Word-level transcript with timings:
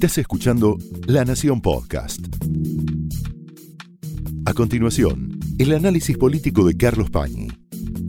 Estás 0.00 0.16
escuchando 0.16 0.78
La 1.06 1.26
Nación 1.26 1.60
Podcast. 1.60 2.20
A 4.46 4.54
continuación, 4.54 5.38
el 5.58 5.74
análisis 5.74 6.16
político 6.16 6.64
de 6.64 6.74
Carlos 6.74 7.10
Pañi 7.10 7.48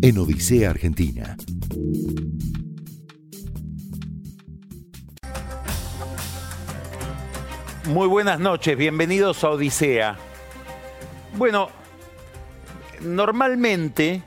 en 0.02 0.18
Odisea 0.18 0.70
Argentina. 0.70 1.36
Muy 7.90 8.08
buenas 8.08 8.40
noches, 8.40 8.78
bienvenidos 8.78 9.44
a 9.44 9.50
Odisea. 9.50 10.18
Bueno, 11.38 11.68
normalmente 13.02 14.24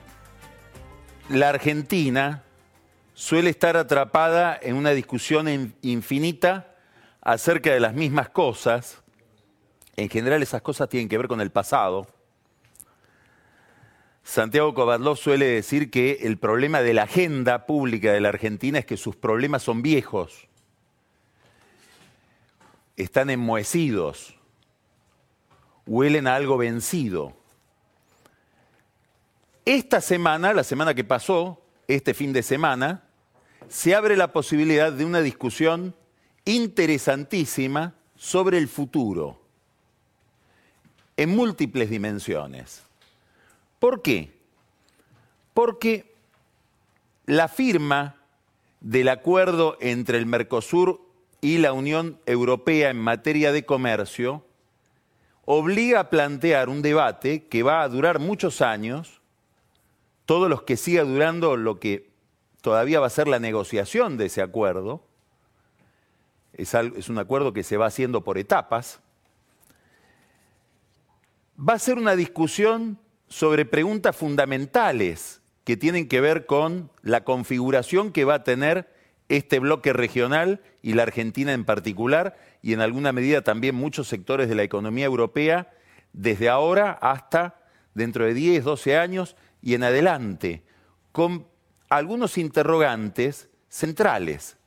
la 1.29 1.49
Argentina 1.49 2.44
suele 3.15 3.49
estar 3.49 3.77
atrapada 3.77 4.59
en 4.61 4.75
una 4.75 4.91
discusión 4.91 5.73
infinita 5.81 6.75
acerca 7.21 7.73
de 7.73 7.79
las 7.79 7.93
mismas 7.93 8.29
cosas. 8.29 9.01
En 9.95 10.09
general 10.09 10.43
esas 10.43 10.61
cosas 10.61 10.89
tienen 10.89 11.07
que 11.07 11.17
ver 11.17 11.29
con 11.29 11.39
el 11.39 11.49
pasado. 11.49 12.07
Santiago 14.21 14.73
Kovadlov 14.73 15.17
suele 15.17 15.45
decir 15.45 15.89
que 15.89 16.19
el 16.23 16.37
problema 16.37 16.81
de 16.81 16.93
la 16.93 17.03
agenda 17.03 17.65
pública 17.65 18.11
de 18.11 18.19
la 18.19 18.29
Argentina 18.29 18.79
es 18.79 18.85
que 18.85 18.97
sus 18.97 19.15
problemas 19.15 19.63
son 19.63 19.81
viejos, 19.81 20.49
están 22.97 23.29
enmohecidos, 23.29 24.35
huelen 25.85 26.27
a 26.27 26.35
algo 26.35 26.57
vencido. 26.57 27.33
Esta 29.63 30.01
semana, 30.01 30.53
la 30.53 30.63
semana 30.63 30.93
que 30.93 31.03
pasó, 31.03 31.61
este 31.87 32.13
fin 32.13 32.33
de 32.33 32.43
semana, 32.43 33.04
se 33.69 33.95
abre 33.95 34.17
la 34.17 34.31
posibilidad 34.31 34.91
de 34.91 35.05
una 35.05 35.21
discusión 35.21 35.95
interesantísima 36.45 37.95
sobre 38.15 38.57
el 38.57 38.67
futuro, 38.67 39.39
en 41.17 41.35
múltiples 41.35 41.89
dimensiones. 41.89 42.83
¿Por 43.79 44.01
qué? 44.01 44.33
Porque 45.53 46.13
la 47.25 47.47
firma 47.47 48.15
del 48.81 49.09
acuerdo 49.09 49.77
entre 49.81 50.17
el 50.17 50.25
Mercosur 50.25 51.01
y 51.41 51.57
la 51.57 51.73
Unión 51.73 52.19
Europea 52.25 52.89
en 52.89 52.97
materia 52.97 53.51
de 53.51 53.65
comercio 53.65 54.45
obliga 55.45 55.99
a 55.99 56.09
plantear 56.09 56.69
un 56.69 56.81
debate 56.81 57.47
que 57.47 57.63
va 57.63 57.81
a 57.81 57.89
durar 57.89 58.19
muchos 58.19 58.61
años, 58.61 59.21
todos 60.25 60.49
los 60.49 60.63
que 60.63 60.77
siga 60.77 61.03
durando 61.03 61.55
lo 61.55 61.79
que 61.79 62.14
todavía 62.65 62.99
va 62.99 63.05
a 63.05 63.11
ser 63.11 63.27
la 63.27 63.37
negociación 63.37 64.17
de 64.17 64.25
ese 64.25 64.41
acuerdo, 64.41 65.03
es, 66.51 66.73
un 67.09 67.19
acuerdo 67.19 67.53
que 67.53 67.61
se 67.61 67.77
va 67.77 67.85
haciendo 67.85 68.23
por 68.23 68.39
etapas, 68.39 69.01
va 71.59 71.73
a 71.73 71.79
ser 71.79 71.99
una 71.99 72.15
discusión 72.15 72.97
sobre 73.27 73.65
preguntas 73.65 74.15
fundamentales 74.15 75.43
que 75.63 75.77
tienen 75.77 76.07
que 76.07 76.21
ver 76.21 76.47
con 76.47 76.89
la 77.03 77.23
configuración 77.23 78.11
que 78.11 78.25
va 78.25 78.33
a 78.33 78.43
tener 78.43 78.91
este 79.29 79.59
bloque 79.59 79.93
regional 79.93 80.59
y 80.81 80.93
la 80.93 81.03
Argentina 81.03 81.53
en 81.53 81.65
particular, 81.65 82.35
y 82.63 82.73
en 82.73 82.81
alguna 82.81 83.11
medida 83.11 83.43
también 83.43 83.75
muchos 83.75 84.07
sectores 84.07 84.49
de 84.49 84.55
la 84.55 84.63
economía 84.63 85.05
europea, 85.05 85.71
desde 86.13 86.49
ahora 86.49 86.93
hasta 86.93 87.61
dentro 87.93 88.25
de 88.25 88.33
10, 88.33 88.63
12 88.63 88.97
años 88.97 89.35
y 89.61 89.75
en 89.75 89.83
adelante, 89.83 90.63
con 91.11 91.45
algunos 91.97 92.37
interrogantes 92.37 93.49
centrales 93.69 94.57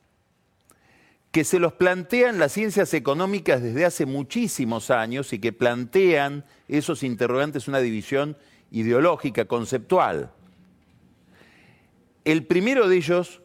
que 1.30 1.44
se 1.44 1.58
los 1.58 1.74
plantean 1.74 2.38
las 2.38 2.52
ciencias 2.52 2.94
económicas 2.94 3.62
desde 3.62 3.84
hace 3.84 4.06
muchísimos 4.06 4.90
años 4.90 5.32
y 5.32 5.38
que 5.38 5.52
plantean 5.52 6.44
esos 6.68 7.02
interrogantes 7.02 7.68
una 7.68 7.80
división 7.80 8.36
ideológica, 8.70 9.44
conceptual. 9.44 10.32
El 12.24 12.46
primero 12.46 12.88
de 12.88 12.96
ellos, 12.96 13.40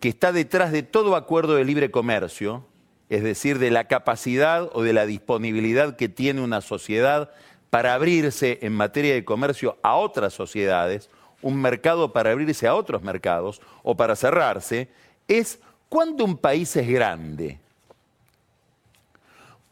que 0.00 0.08
está 0.08 0.32
detrás 0.32 0.72
de 0.72 0.82
todo 0.82 1.16
acuerdo 1.16 1.56
de 1.56 1.64
libre 1.64 1.90
comercio, 1.90 2.66
es 3.08 3.22
decir, 3.22 3.58
de 3.58 3.70
la 3.70 3.86
capacidad 3.86 4.70
o 4.72 4.82
de 4.82 4.92
la 4.92 5.06
disponibilidad 5.06 5.96
que 5.96 6.08
tiene 6.08 6.40
una 6.40 6.60
sociedad 6.60 7.30
para 7.70 7.94
abrirse 7.94 8.60
en 8.62 8.72
materia 8.72 9.14
de 9.14 9.24
comercio 9.24 9.78
a 9.82 9.96
otras 9.96 10.32
sociedades, 10.32 11.10
un 11.44 11.60
mercado 11.60 12.10
para 12.10 12.32
abrirse 12.32 12.66
a 12.66 12.74
otros 12.74 13.02
mercados 13.02 13.60
o 13.82 13.94
para 13.94 14.16
cerrarse, 14.16 14.88
es 15.28 15.58
cuando 15.90 16.24
un 16.24 16.38
país 16.38 16.74
es 16.74 16.88
grande. 16.88 17.60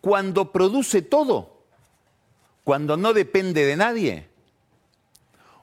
Cuando 0.03 0.53
produce 0.53 1.01
todo, 1.01 1.63
cuando 2.63 2.99
no 2.99 3.15
depende 3.15 3.65
de 3.65 3.77
nadie. 3.77 4.27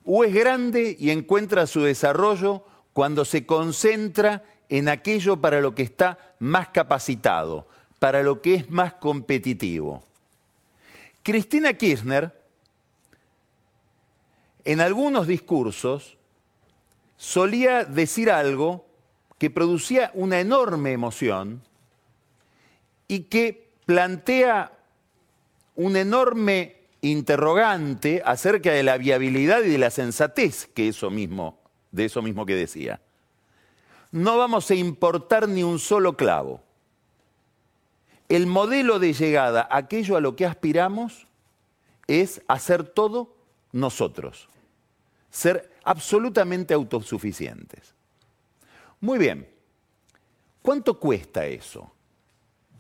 O 0.03 0.23
es 0.23 0.33
grande 0.33 0.97
y 0.99 1.11
encuentra 1.11 1.67
su 1.67 1.83
desarrollo 1.83 2.63
cuando 2.93 3.23
se 3.23 3.45
concentra 3.45 4.43
en 4.67 4.89
aquello 4.89 5.37
para 5.37 5.61
lo 5.61 5.75
que 5.75 5.83
está 5.83 6.17
más 6.39 6.69
capacitado, 6.69 7.67
para 7.99 8.23
lo 8.23 8.41
que 8.41 8.55
es 8.55 8.71
más 8.71 8.93
competitivo. 8.93 10.03
Cristina 11.21 11.73
Kirchner, 11.73 12.38
en 14.65 14.81
algunos 14.81 15.27
discursos, 15.27 16.17
solía 17.17 17.85
decir 17.85 18.31
algo 18.31 18.85
que 19.37 19.49
producía 19.49 20.11
una 20.13 20.39
enorme 20.39 20.91
emoción 20.91 21.61
y 23.07 23.21
que 23.21 23.69
plantea 23.85 24.71
un 25.75 25.95
enorme 25.95 26.75
interrogante 27.01 28.21
acerca 28.25 28.71
de 28.71 28.83
la 28.83 28.97
viabilidad 28.97 29.63
y 29.63 29.69
de 29.69 29.77
la 29.77 29.89
sensatez 29.89 30.69
de 30.75 30.87
eso 30.89 31.09
mismo 31.09 32.45
que 32.45 32.55
decía. 32.55 33.01
No 34.11 34.37
vamos 34.37 34.69
a 34.69 34.75
importar 34.75 35.47
ni 35.47 35.63
un 35.63 35.79
solo 35.79 36.17
clavo 36.17 36.61
el 38.29 38.45
modelo 38.45 38.99
de 38.99 39.13
llegada, 39.13 39.67
aquello 39.71 40.15
a 40.15 40.21
lo 40.21 40.35
que 40.35 40.45
aspiramos, 40.45 41.25
es 42.07 42.41
hacer 42.47 42.83
todo 42.83 43.35
nosotros, 43.71 44.47
ser 45.29 45.71
absolutamente 45.83 46.73
autosuficientes. 46.73 47.93
Muy 48.99 49.17
bien, 49.17 49.47
¿cuánto 50.61 50.99
cuesta 50.99 51.45
eso? 51.45 51.91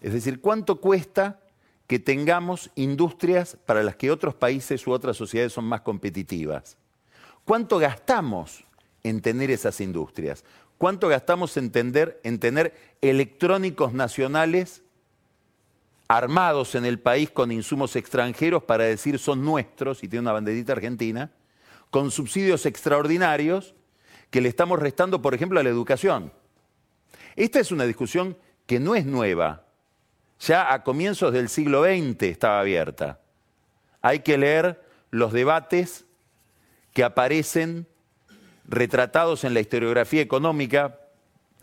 Es 0.01 0.13
decir, 0.13 0.41
¿cuánto 0.41 0.79
cuesta 0.79 1.39
que 1.87 1.99
tengamos 1.99 2.69
industrias 2.75 3.57
para 3.65 3.83
las 3.83 3.95
que 3.95 4.11
otros 4.11 4.35
países 4.35 4.85
u 4.85 4.91
otras 4.91 5.17
sociedades 5.17 5.53
son 5.53 5.65
más 5.65 5.81
competitivas? 5.81 6.77
¿Cuánto 7.45 7.79
gastamos 7.79 8.63
en 9.03 9.21
tener 9.21 9.49
esas 9.49 9.81
industrias? 9.81 10.43
¿Cuánto 10.77 11.07
gastamos 11.07 11.57
en, 11.57 11.71
en 12.23 12.39
tener 12.39 12.75
electrónicos 13.01 13.93
nacionales 13.93 14.83
armados 16.09 16.73
en 16.73 16.85
el 16.85 16.99
país 16.99 17.29
con 17.29 17.51
insumos 17.51 17.95
extranjeros 17.95 18.63
para 18.63 18.83
decir 18.83 19.19
son 19.19 19.45
nuestros, 19.45 20.03
y 20.03 20.07
tiene 20.07 20.21
una 20.21 20.33
banderita 20.33 20.73
argentina, 20.73 21.31
con 21.91 22.09
subsidios 22.09 22.65
extraordinarios 22.65 23.75
que 24.31 24.41
le 24.41 24.49
estamos 24.49 24.79
restando, 24.79 25.21
por 25.21 25.35
ejemplo, 25.35 25.59
a 25.59 25.63
la 25.63 25.69
educación. 25.69 26.33
Esta 27.35 27.59
es 27.59 27.71
una 27.71 27.85
discusión 27.85 28.35
que 28.65 28.79
no 28.79 28.95
es 28.95 29.05
nueva. 29.05 29.65
Ya 30.39 30.73
a 30.73 30.83
comienzos 30.83 31.31
del 31.31 31.47
siglo 31.47 31.83
XX 31.83 32.23
estaba 32.23 32.59
abierta. 32.59 33.19
Hay 34.01 34.19
que 34.19 34.37
leer 34.37 34.83
los 35.11 35.31
debates 35.31 36.05
que 36.93 37.03
aparecen 37.03 37.87
retratados 38.65 39.43
en 39.43 39.53
la 39.53 39.59
historiografía 39.59 40.21
económica, 40.21 40.99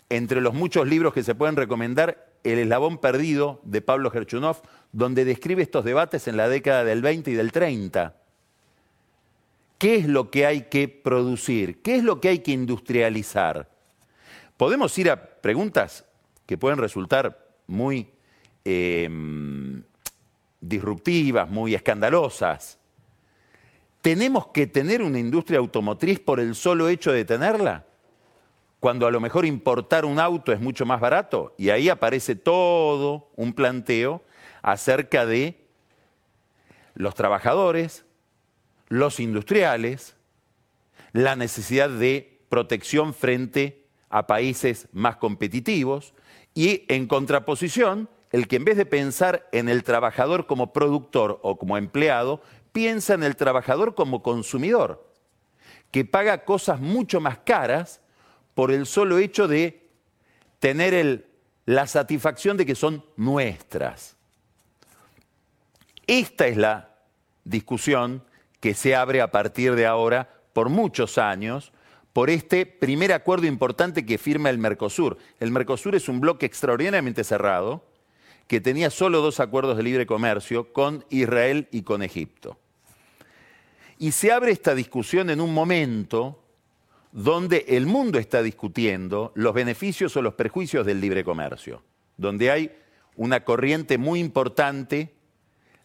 entre 0.09 0.41
los 0.41 0.55
muchos 0.55 0.87
libros 0.87 1.13
que 1.13 1.25
se 1.25 1.34
pueden 1.34 1.57
recomendar, 1.57 2.26
el 2.45 2.59
eslabón 2.59 2.99
perdido 2.99 3.60
de 3.65 3.81
Pablo 3.81 4.10
Gerchunov, 4.10 4.63
donde 4.93 5.25
describe 5.25 5.63
estos 5.63 5.84
debates 5.84 6.28
en 6.28 6.37
la 6.37 6.49
década 6.49 6.84
del 6.84 7.03
20 7.03 7.31
y 7.31 7.34
del 7.34 7.53
30. 7.53 8.16
¿Qué 9.78 9.97
es 9.97 10.07
lo 10.07 10.31
que 10.31 10.47
hay 10.47 10.63
que 10.63 10.89
producir? 10.89 11.83
¿Qué 11.83 11.97
es 11.97 12.05
lo 12.05 12.21
que 12.21 12.28
hay 12.28 12.39
que 12.39 12.53
industrializar? 12.53 13.69
Podemos 14.57 14.97
ir 14.99 15.10
a 15.10 15.22
preguntas 15.41 16.05
que 16.47 16.57
pueden 16.57 16.78
resultar 16.78 17.47
muy 17.66 18.09
em, 18.65 19.83
disruptivas, 20.60 21.51
muy 21.51 21.75
escandalosas. 21.75 22.78
¿Tenemos 24.01 24.49
que 24.49 24.66
tener 24.66 25.03
una 25.03 25.19
industria 25.19 25.59
automotriz 25.59 26.21
por 26.21 26.41
el 26.41 26.55
solo 26.55 26.89
hecho 26.89 27.13
de 27.13 27.25
tenerla? 27.25 27.84
Cuando 28.81 29.07
a 29.07 29.11
lo 29.11 29.21
mejor 29.21 29.47
importar 29.47 30.05
un 30.05 30.21
auto 30.21 30.53
es 30.53 30.61
mucho 30.61 30.84
más 30.84 31.01
barato. 31.01 31.55
Y 31.59 31.71
ahí 31.71 31.89
aparece 31.89 32.37
todo 32.37 33.31
un 33.37 33.53
planteo 33.53 34.23
acerca 34.63 35.27
de 35.27 35.67
los 36.95 37.15
trabajadores, 37.15 38.05
los 38.89 39.21
industriales, 39.21 40.17
la 41.13 41.37
necesidad 41.37 41.91
de 41.91 42.41
protección 42.49 43.15
frente 43.15 43.87
a 44.09 44.27
países 44.27 44.89
más 44.93 45.17
competitivos 45.17 46.15
Y 46.55 46.84
en 46.89 47.07
contraposición, 47.07 48.09
el 48.33 48.49
que 48.49 48.57
en 48.57 48.65
vez 48.65 48.79
de 48.79 48.87
pensar 48.87 49.47
en 49.53 49.69
el 49.69 49.84
trabajador 49.84 50.47
como 50.47 50.72
productor 50.72 51.39
o 51.43 51.59
como 51.59 51.77
empleado, 51.77 52.41
piensa 52.72 53.13
en 53.13 53.22
el 53.22 53.37
trabajador 53.37 53.95
como 53.95 54.22
consumidor, 54.22 55.07
que 55.91 56.07
paga 56.07 56.45
cosas 56.45 56.81
mucho 56.81 57.21
más 57.21 57.39
caras 57.39 58.01
por 58.57 58.73
el 58.73 58.87
solo 58.87 59.19
hecho 59.19 59.49
de 59.49 59.87
tener 60.61 61.29
la 61.67 61.87
satisfacción 61.87 62.57
de 62.57 62.65
que 62.65 62.75
son 62.75 63.05
nuestras. 63.19 64.17
Esta 66.07 66.47
es 66.47 66.57
la 66.57 66.97
discusión 67.45 68.25
que 68.59 68.73
se 68.73 68.97
abre 68.97 69.21
a 69.21 69.31
partir 69.31 69.75
de 69.75 69.85
ahora 69.85 70.31
por 70.55 70.71
muchos 70.71 71.19
años 71.19 71.71
por 72.15 72.31
este 72.31 72.65
primer 72.65 73.13
acuerdo 73.13 73.47
importante 73.47 74.07
que 74.07 74.17
firma 74.17 74.49
el 74.49 74.57
Mercosur. 74.57 75.19
El 75.39 75.51
Mercosur 75.51 75.95
es 75.95 76.09
un 76.09 76.23
bloque 76.23 76.47
extraordinariamente 76.47 77.25
cerrado 77.25 77.85
que 78.47 78.63
tenía 78.63 78.89
solo 78.89 79.21
dos 79.21 79.39
acuerdos 79.39 79.77
de 79.77 79.83
libre 79.83 80.07
comercio 80.07 80.73
con 80.73 81.05
Israel 81.11 81.69
y 81.73 81.83
con 81.83 82.03
Egipto. 82.03 82.57
Y 83.99 84.13
se 84.13 84.33
abre 84.33 84.51
esta 84.51 84.75
discusión 84.75 85.29
en 85.29 85.43
un 85.43 85.53
momento 85.53 86.46
donde 87.13 87.65
el 87.69 87.87
mundo 87.87 88.19
está 88.19 88.43
discutiendo 88.43 89.33
los 89.35 89.55
beneficios 89.55 90.17
o 90.17 90.23
los 90.23 90.35
perjuicios 90.35 90.85
del 90.85 91.01
libre 91.01 91.25
comercio, 91.25 91.83
donde 92.17 92.51
hay 92.51 92.73
una 93.17 93.45
corriente 93.45 93.99
muy 93.99 94.21
importante 94.21 95.15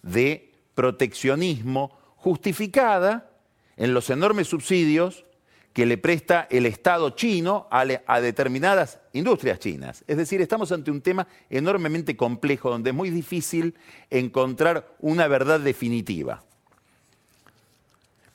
de 0.01 0.51
proteccionismo 0.75 1.97
justificada 2.15 3.29
en 3.77 3.93
los 3.93 4.09
enormes 4.09 4.47
subsidios 4.47 5.25
que 5.73 5.85
le 5.85 5.97
presta 5.97 6.47
el 6.49 6.65
Estado 6.65 7.11
chino 7.11 7.67
a, 7.71 8.19
determinadas 8.19 8.99
industrias 9.13 9.59
chinas. 9.59 10.03
Es 10.05 10.17
decir, 10.17 10.41
estamos 10.41 10.71
ante 10.71 10.91
un 10.91 11.01
tema 11.01 11.27
enormemente 11.49 12.17
complejo 12.17 12.69
donde 12.69 12.89
es 12.89 12.95
muy 12.95 13.09
difícil 13.09 13.75
encontrar 14.09 14.95
una 14.99 15.27
verdad 15.27 15.61
definitiva. 15.61 16.43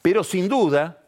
Pero 0.01 0.25
sin 0.25 0.49
duda 0.49 1.03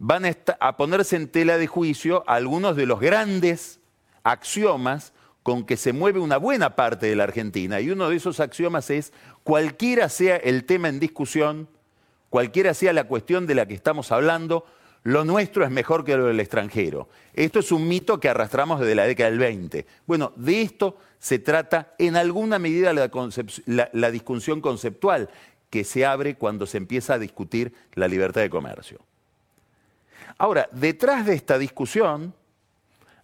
van 0.00 0.24
a 0.60 0.76
ponerse 0.78 1.14
en 1.14 1.28
tela 1.28 1.58
de 1.58 1.66
juicio 1.66 2.24
algunos 2.26 2.74
de 2.74 2.86
los 2.86 3.00
grandes 3.00 3.80
axiomas 4.22 5.12
con 5.42 5.64
que 5.64 5.76
se 5.76 5.92
mueve 5.92 6.20
una 6.20 6.38
buena 6.38 6.74
parte 6.74 7.06
de 7.06 7.16
la 7.16 7.24
Argentina. 7.24 7.80
Y 7.80 7.90
uno 7.90 8.08
de 8.08 8.16
esos 8.16 8.40
axiomas 8.40 8.88
es, 8.88 9.12
cualquiera 9.44 10.08
sea 10.08 10.36
el 10.36 10.64
tema 10.64 10.88
en 10.88 11.00
discusión, 11.00 11.68
cualquiera 12.30 12.72
sea 12.72 12.94
la 12.94 13.04
cuestión 13.04 13.46
de 13.46 13.54
la 13.54 13.66
que 13.66 13.74
estamos 13.74 14.10
hablando, 14.10 14.64
lo 15.02 15.26
nuestro 15.26 15.64
es 15.64 15.70
mejor 15.70 16.04
que 16.04 16.16
lo 16.16 16.26
del 16.26 16.40
extranjero. 16.40 17.10
Esto 17.34 17.58
es 17.58 17.70
un 17.70 17.86
mito 17.86 18.18
que 18.20 18.30
arrastramos 18.30 18.80
desde 18.80 18.94
la 18.94 19.04
década 19.04 19.28
del 19.28 19.38
20. 19.38 19.86
Bueno, 20.06 20.32
de 20.36 20.62
esto 20.62 20.96
se 21.18 21.38
trata 21.38 21.94
en 21.98 22.16
alguna 22.16 22.58
medida 22.58 22.94
la, 22.94 24.10
discusión 24.10 24.62
conceptual 24.62 25.28
que 25.68 25.84
se 25.84 26.06
abre 26.06 26.36
cuando 26.36 26.64
se 26.64 26.78
empieza 26.78 27.14
a 27.14 27.18
discutir 27.18 27.74
la 27.94 28.08
libertad 28.08 28.40
de 28.40 28.48
comercio. 28.48 29.09
Ahora, 30.40 30.68
detrás 30.72 31.26
de 31.26 31.34
esta 31.34 31.58
discusión 31.58 32.34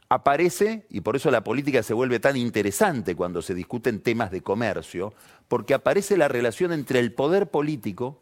aparece, 0.09 0.87
y 0.91 1.01
por 1.01 1.17
eso 1.17 1.31
la 1.31 1.43
política 1.43 1.83
se 1.83 1.95
vuelve 1.95 2.21
tan 2.21 2.37
interesante 2.37 3.17
cuando 3.17 3.41
se 3.41 3.55
discuten 3.55 4.01
temas 4.01 4.31
de 4.31 4.43
comercio, 4.43 5.15
porque 5.49 5.73
aparece 5.73 6.17
la 6.17 6.29
relación 6.29 6.73
entre 6.73 7.01
el 7.01 7.13
poder 7.13 7.49
político, 7.49 8.21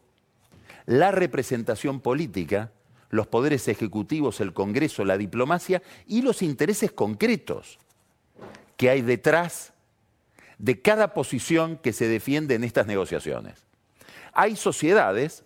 la 0.85 1.11
representación 1.11 1.99
política 1.99 2.71
los 3.09 3.27
poderes 3.27 3.67
ejecutivos, 3.67 4.41
el 4.41 4.53
Congreso, 4.53 5.05
la 5.05 5.17
diplomacia 5.17 5.81
y 6.07 6.21
los 6.21 6.41
intereses 6.41 6.91
concretos 6.91 7.79
que 8.77 8.89
hay 8.89 9.01
detrás 9.01 9.73
de 10.57 10.81
cada 10.81 11.13
posición 11.13 11.77
que 11.77 11.93
se 11.93 12.07
defiende 12.07 12.55
en 12.55 12.63
estas 12.63 12.87
negociaciones. 12.87 13.65
Hay 14.33 14.55
sociedades, 14.55 15.43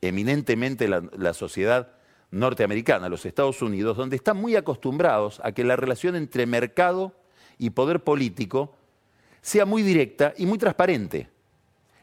eminentemente 0.00 0.88
la, 0.88 1.34
sociedad 1.34 1.92
norteamericana, 2.30 3.08
los 3.08 3.26
Estados 3.26 3.60
Unidos, 3.62 3.96
donde 3.96 4.16
están 4.16 4.36
muy 4.36 4.56
acostumbrados 4.56 5.40
a 5.44 5.52
que 5.52 5.64
la 5.64 5.76
relación 5.76 6.16
entre 6.16 6.46
mercado 6.46 7.12
y 7.58 7.70
poder 7.70 8.04
político 8.04 8.74
sea 9.42 9.66
muy 9.66 9.82
directa 9.82 10.34
y 10.36 10.46
muy 10.46 10.58
transparente. 10.58 11.28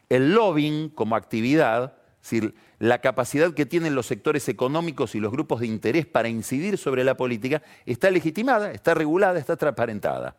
El 0.10 0.34
lobbying 0.34 0.90
como 0.90 1.16
actividad 1.16 1.94
decir, 2.22 2.56
la 2.80 3.00
capacidad 3.00 3.54
que 3.54 3.66
tienen 3.66 3.96
los 3.96 4.06
sectores 4.06 4.48
económicos 4.50 5.16
y 5.16 5.20
los 5.20 5.32
grupos 5.32 5.62
de 5.62 5.68
interés 5.68 6.06
para 6.06 6.28
incidir 6.28 6.78
sobre 6.78 7.04
la 7.04 7.16
política 7.16 7.62
está 7.86 8.12
legitimada, 8.12 8.72
está 8.72 8.94
regulada, 8.94 9.40
está 9.40 9.56
transparentada. 9.56 10.36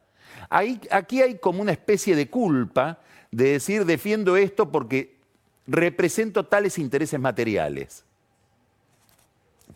aquí 0.50 1.22
hay 1.22 1.38
como 1.38 1.62
una 1.62 1.72
especie 1.72 2.14
de 2.14 2.28
culpa 2.28 3.00
de 3.30 3.52
decir 3.52 3.84
defiendo 3.84 4.36
esto 4.36 4.70
porque 4.70 5.16
represento 5.66 6.44
tales 6.44 6.78
intereses 6.78 7.18
materiales. 7.18 8.04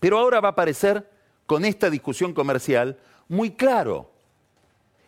Pero 0.03 0.19
ahora 0.19 0.41
va 0.41 0.49
a 0.49 0.51
aparecer 0.51 1.09
con 1.47 1.65
esta 1.65 1.89
discusión 1.89 2.35
comercial 2.35 2.99
muy 3.29 3.53
claro 3.53 4.11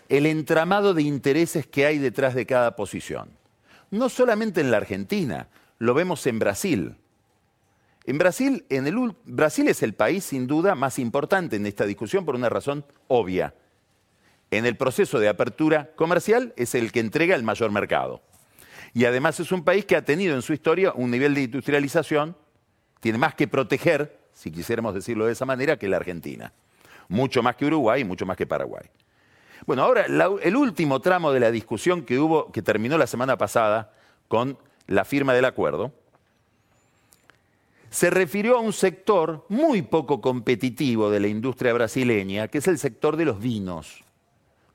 el 0.09 0.25
entramado 0.25 0.95
de 0.95 1.03
intereses 1.03 1.67
que 1.67 1.85
hay 1.85 1.99
detrás 1.99 2.37
de 2.37 2.47
cada 2.47 2.77
posición. 2.77 3.29
No 3.91 4.09
solamente 4.09 4.61
en 4.61 4.71
la 4.71 4.77
Argentina, 4.77 5.49
lo 5.81 5.95
vemos 5.95 6.25
en 6.29 6.39
Brasil. 6.39 6.95
En 8.05 8.19
Brasil, 8.19 8.67
en 8.69 8.87
el, 8.87 9.17
Brasil 9.25 9.67
es 9.67 9.83
el 9.83 9.95
país 9.95 10.27
sin 10.27 10.47
duda 10.47 10.77
más 10.77 11.01
importante 11.01 11.57
en 11.57 11.67
esta 11.67 11.87
discusión 11.87 12.25
por 12.25 12.37
una 12.37 12.49
razón 12.49 12.85
obvia. 13.09 13.53
En 14.53 14.65
el 14.65 14.77
proceso 14.77 15.19
de 15.19 15.29
apertura 15.29 15.91
comercial 15.97 16.55
es 16.57 16.77
el 16.77 16.93
que 16.93 17.01
entrega 17.01 17.35
el 17.35 17.43
mayor 17.43 17.73
mercado. 17.73 18.23
Y 18.93 19.07
además 19.07 19.41
es 19.41 19.51
un 19.51 19.65
país 19.65 19.87
que 19.87 19.97
ha 19.97 20.05
tenido 20.05 20.37
en 20.37 20.43
su 20.43 20.53
historia 20.53 20.93
un 20.93 21.11
nivel 21.11 21.35
de 21.35 21.43
industrialización, 21.43 22.37
tiene 23.01 23.19
más 23.19 23.35
que 23.35 23.49
proteger, 23.49 24.24
si 24.35 24.51
quisiéramos 24.51 24.95
decirlo 24.95 25.27
de 25.27 25.33
esa 25.33 25.47
manera, 25.47 25.79
que 25.79 25.89
la 25.89 25.97
Argentina. 25.97 26.53
Mucho 27.09 27.43
más 27.43 27.57
que 27.57 27.67
Uruguay 27.67 28.03
y 28.03 28.05
mucho 28.05 28.27
más 28.27 28.37
que 28.37 28.47
Paraguay. 28.47 28.85
Bueno, 29.67 29.83
ahora 29.83 30.05
el 30.43 30.57
último 30.57 31.01
tramo 31.01 31.33
de 31.33 31.41
la 31.41 31.51
discusión 31.51 32.03
que 32.03 32.19
hubo, 32.19 32.53
que 32.53 32.61
terminó 32.61 32.99
la 32.99 33.07
semana 33.07 33.39
pasada 33.39 33.93
con 34.29 34.59
la 34.87 35.05
firma 35.05 35.33
del 35.33 35.47
acuerdo, 35.47 35.93
se 37.89 38.11
refirió 38.11 38.57
a 38.57 38.61
un 38.61 38.73
sector 38.73 39.47
muy 39.49 39.83
poco 39.83 40.21
competitivo 40.21 41.11
de 41.11 41.21
la 41.21 41.29
industria 41.29 41.73
brasileña, 41.73 42.49
que 42.49 42.59
es 42.59 42.67
el 42.67 42.79
sector 42.79 43.17
de 43.17 43.25
los 43.25 43.39
vinos. 43.39 44.03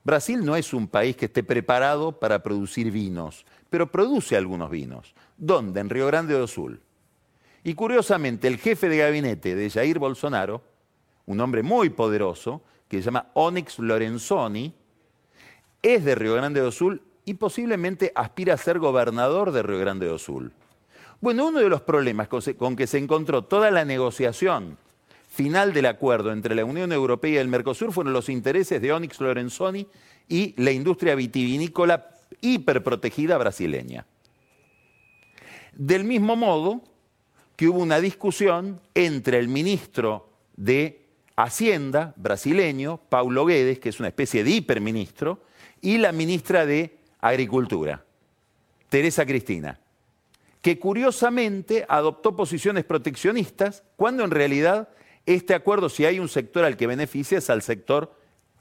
Brasil 0.04 0.44
no 0.44 0.56
es 0.56 0.74
un 0.74 0.88
país 0.88 1.18
que 1.18 1.26
esté 1.26 1.44
preparado 1.44 2.14
para 2.14 2.42
producir 2.42 2.90
vinos, 2.90 3.46
pero 3.70 3.92
produce 3.92 4.38
algunos 4.38 4.72
vinos. 4.72 5.14
¿Dónde? 5.38 5.82
En 5.82 5.90
Río 5.90 6.08
Grande 6.08 6.34
do 6.34 6.48
Sul. 6.48 6.82
Y 7.64 7.74
curiosamente, 7.74 8.48
el 8.48 8.58
jefe 8.58 8.90
de 8.90 8.98
gabinete 8.98 9.56
de 9.56 9.70
Jair 9.70 10.00
Bolsonaro, 10.00 10.62
un 11.26 11.40
hombre 11.42 11.64
muy 11.64 11.90
poderoso, 11.90 12.62
que 12.88 12.98
se 12.98 13.04
llama 13.04 13.28
Onyx 13.34 13.80
Lorenzoni, 13.80 14.74
es 15.82 16.04
de 16.04 16.16
Río 16.16 16.36
Grande 16.36 16.62
do 16.62 16.72
Sul 16.72 17.02
y 17.26 17.36
posiblemente 17.36 18.12
aspira 18.16 18.56
a 18.56 18.58
ser 18.58 18.80
gobernador 18.80 19.52
de 19.52 19.64
Río 19.64 19.80
Grande 19.80 20.08
do 20.08 20.18
Sul. 20.18 20.52
Bueno, 21.22 21.48
uno 21.48 21.60
de 21.60 21.70
los 21.70 21.82
problemas 21.82 22.28
con 22.28 22.76
que 22.76 22.88
se 22.88 22.98
encontró 22.98 23.44
toda 23.44 23.72
la 23.72 23.86
negociación 23.86 24.78
final 25.28 25.74
del 25.74 25.86
acuerdo 25.86 26.32
entre 26.32 26.56
la 26.56 26.66
Unión 26.66 26.92
Europea 26.92 27.32
y 27.32 27.38
el 27.38 27.48
Mercosur 27.48 27.94
fueron 27.94 28.14
los 28.14 28.30
intereses 28.30 28.82
de 28.82 28.92
Onyx 28.92 29.22
Lorenzoni 29.22 29.88
y 30.28 30.54
la 30.62 30.72
industria 30.72 31.16
vitivinícola 31.16 32.10
hiperprotegida 32.42 33.38
brasileña. 33.38 34.06
Del 35.74 36.04
mismo 36.04 36.36
modo 36.36 36.82
que 37.60 37.68
hubo 37.68 37.80
una 37.80 38.00
discusión 38.00 38.80
entre 38.96 39.38
el 39.38 39.50
ministro 39.50 40.30
de 40.56 41.08
Hacienda 41.36 42.14
brasileño, 42.16 43.02
Paulo 43.10 43.46
Guedes, 43.46 43.80
que 43.80 43.90
es 43.90 44.00
una 44.00 44.08
especie 44.08 44.46
de 44.46 44.52
hiperministro, 44.52 45.42
y 45.82 45.98
la 45.98 46.14
ministra 46.14 46.66
de 46.66 47.00
Agricultura, 47.20 48.06
Teresa 48.88 49.26
Cristina, 49.26 49.78
que 50.62 50.80
curiosamente 50.80 51.86
adoptó 51.90 52.34
posiciones 52.34 52.86
proteccionistas 52.86 53.84
cuando 53.98 54.24
en 54.24 54.32
realidad 54.32 54.88
este 55.26 55.54
acuerdo, 55.54 55.90
si 55.90 56.06
hay 56.06 56.18
un 56.18 56.30
sector 56.30 56.64
al 56.64 56.78
que 56.78 56.88
beneficia, 56.88 57.40
es 57.40 57.50
al 57.50 57.62
sector 57.62 58.16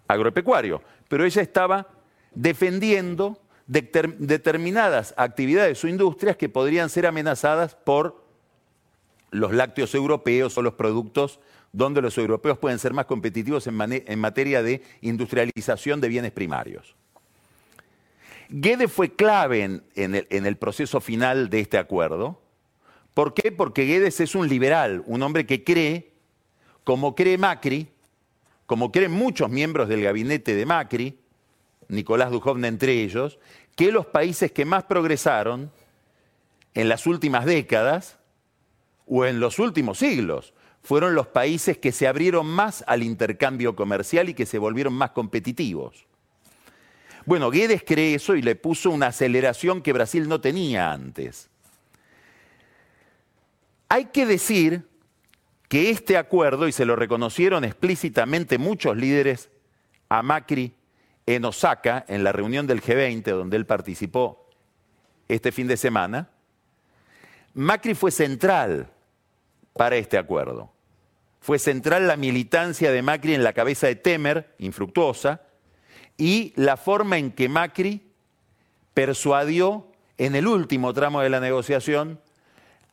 agropecuario. 0.09 0.83
Pero 1.07 1.25
ella 1.25 1.43
estaba 1.43 1.87
defendiendo 2.35 3.40
determinadas 3.69 5.14
actividades 5.17 5.85
o 5.85 5.87
industrias 5.87 6.37
que 6.37 6.49
podrían 6.49 6.90
ser 6.90 7.07
amenazadas 7.07 7.76
por 7.76 8.26
los 9.30 9.52
lácteos 9.52 9.94
europeos 9.94 10.56
o 10.58 10.62
los 10.62 10.75
productos 10.75 11.40
donde 11.73 12.00
los 12.00 12.16
europeos 12.16 12.58
pueden 12.58 12.78
ser 12.78 12.94
más 12.94 13.06
competitivos 13.06 13.66
en 13.66 14.18
materia 14.18 14.62
de 14.62 14.82
industrialización 15.02 16.00
de 16.00 16.08
bienes 16.08 16.32
primarios. 16.32 16.97
Guedes 18.50 18.90
fue 18.90 19.14
clave 19.14 19.62
en, 19.94 20.14
el, 20.47 20.56
proceso 20.56 21.00
final 21.00 21.50
de 21.50 21.61
este 21.61 21.76
acuerdo. 21.76 22.40
¿Por 23.12 23.35
qué? 23.35 23.52
Porque 23.52 23.85
Guedes 23.85 24.20
es 24.20 24.35
un 24.35 24.49
liberal, 24.49 25.02
un 25.06 25.23
hombre 25.23 25.44
que 25.44 25.64
cree, 25.64 26.12
como 26.82 27.14
cree 27.14 27.37
Macri, 27.37 27.88
como 28.64 28.90
creen 28.90 29.12
muchos 29.12 29.50
miembros 29.50 29.88
del 29.88 30.02
gabinete 30.02 30.54
de 30.54 30.64
Macri, 30.64 31.18
Nicolás 31.88 32.30
Duhovne 32.30 32.68
entre 32.68 33.02
ellos, 33.02 33.38
que 33.76 33.92
los 33.92 34.06
países 34.06 34.50
que 34.50 34.64
más 34.64 34.85
progresaron 34.85 35.70
en 36.75 36.88
las 36.88 37.06
últimas 37.06 37.44
décadas 37.44 38.17
o 39.09 39.25
en 39.25 39.41
los 39.41 39.59
últimos 39.59 39.99
siglos 39.99 40.53
fueron 40.83 41.15
los 41.15 41.27
países 41.27 41.79
que 41.79 41.93
se 41.93 42.07
abrieron 42.07 42.47
más 42.47 42.85
al 42.87 43.03
intercambio 43.03 43.77
comercial 43.77 44.29
y 44.29 44.35
que 44.35 44.47
se 44.47 44.59
volvieron 44.59 44.95
más 44.95 45.11
competitivos. 45.11 46.07
Bueno, 47.27 47.50
Guedes 47.50 47.83
cree 47.85 48.15
eso 48.15 48.37
y 48.37 48.43
le 48.43 48.57
puso 48.57 48.91
una 48.91 49.09
aceleración 49.09 49.83
que 49.83 49.93
Brasil 49.93 50.29
no 50.29 50.41
tenía 50.41 50.93
antes. 50.93 51.50
Hay 53.91 54.07
que 54.07 54.25
decir 54.25 54.87
que 55.69 55.91
este 55.91 56.17
acuerdo, 56.17 56.69
y 56.69 56.73
se 56.73 56.87
lo 56.87 56.97
reconocieron 56.97 57.65
explícitamente 57.65 58.57
muchos 58.57 58.97
líderes 58.97 59.50
a 60.09 60.23
Macri 60.23 60.73
en 61.27 61.45
Osaka, 61.45 62.07
en 62.09 62.25
la 62.25 62.33
reunión 62.33 62.67
del 62.67 62.81
G20, 62.81 63.25
donde 63.25 63.59
él 63.59 63.67
participó 63.67 64.49
este 65.29 65.53
fin 65.53 65.69
de 65.69 65.77
semana, 65.77 66.31
Macri 67.53 67.95
fue 67.95 68.11
central 68.11 68.91
para 69.78 69.97
este 69.97 70.18
acuerdo. 70.18 70.70
Fue 71.40 71.58
central 71.58 72.06
la 72.06 72.18
militancia 72.18 72.92
de 72.92 73.00
Macri 73.00 73.32
en 73.32 73.42
la 73.42 73.54
cabeza 73.54 73.87
de 73.87 73.97
Temer, 73.97 74.54
infructuosa, 74.58 75.40
y 76.18 76.52
la 76.56 76.76
forma 76.76 77.16
en 77.16 77.32
que 77.32 77.49
Macri 77.49 78.12
persuadió 78.92 79.87
en 80.18 80.35
el 80.35 80.47
último 80.47 80.92
tramo 80.92 81.20
de 81.23 81.30
la 81.30 81.40
negociación 81.40 82.20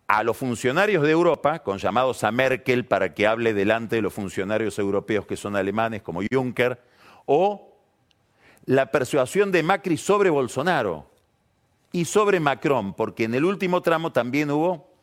a 0.08 0.24
los 0.24 0.38
funcionarios 0.38 1.04
de 1.04 1.12
Europa, 1.12 1.60
con 1.60 1.80
llamados 1.80 2.24
a 2.24 2.32
Merkel 2.32 2.86
para 2.86 3.14
que 3.14 3.26
hable 3.26 3.54
delante 3.54 3.96
de 3.96 4.04
los 4.04 4.14
funcionarios 4.14 4.78
europeos 4.80 5.26
que 5.26 5.36
son 5.36 5.56
alemanes, 5.56 6.04
como 6.04 6.22
Juncker, 6.32 6.80
o 7.26 7.76
la 8.66 8.92
persuasión 8.92 9.52
de 9.52 9.64
Macri 9.64 9.98
sobre 9.98 10.30
Bolsonaro 10.30 11.10
y 11.92 12.06
sobre 12.06 12.40
Macron, 12.40 12.94
porque 12.94 13.24
en 13.24 13.34
el 13.34 13.44
último 13.44 13.82
tramo 13.82 14.12
también 14.12 14.52
hubo 14.52 14.95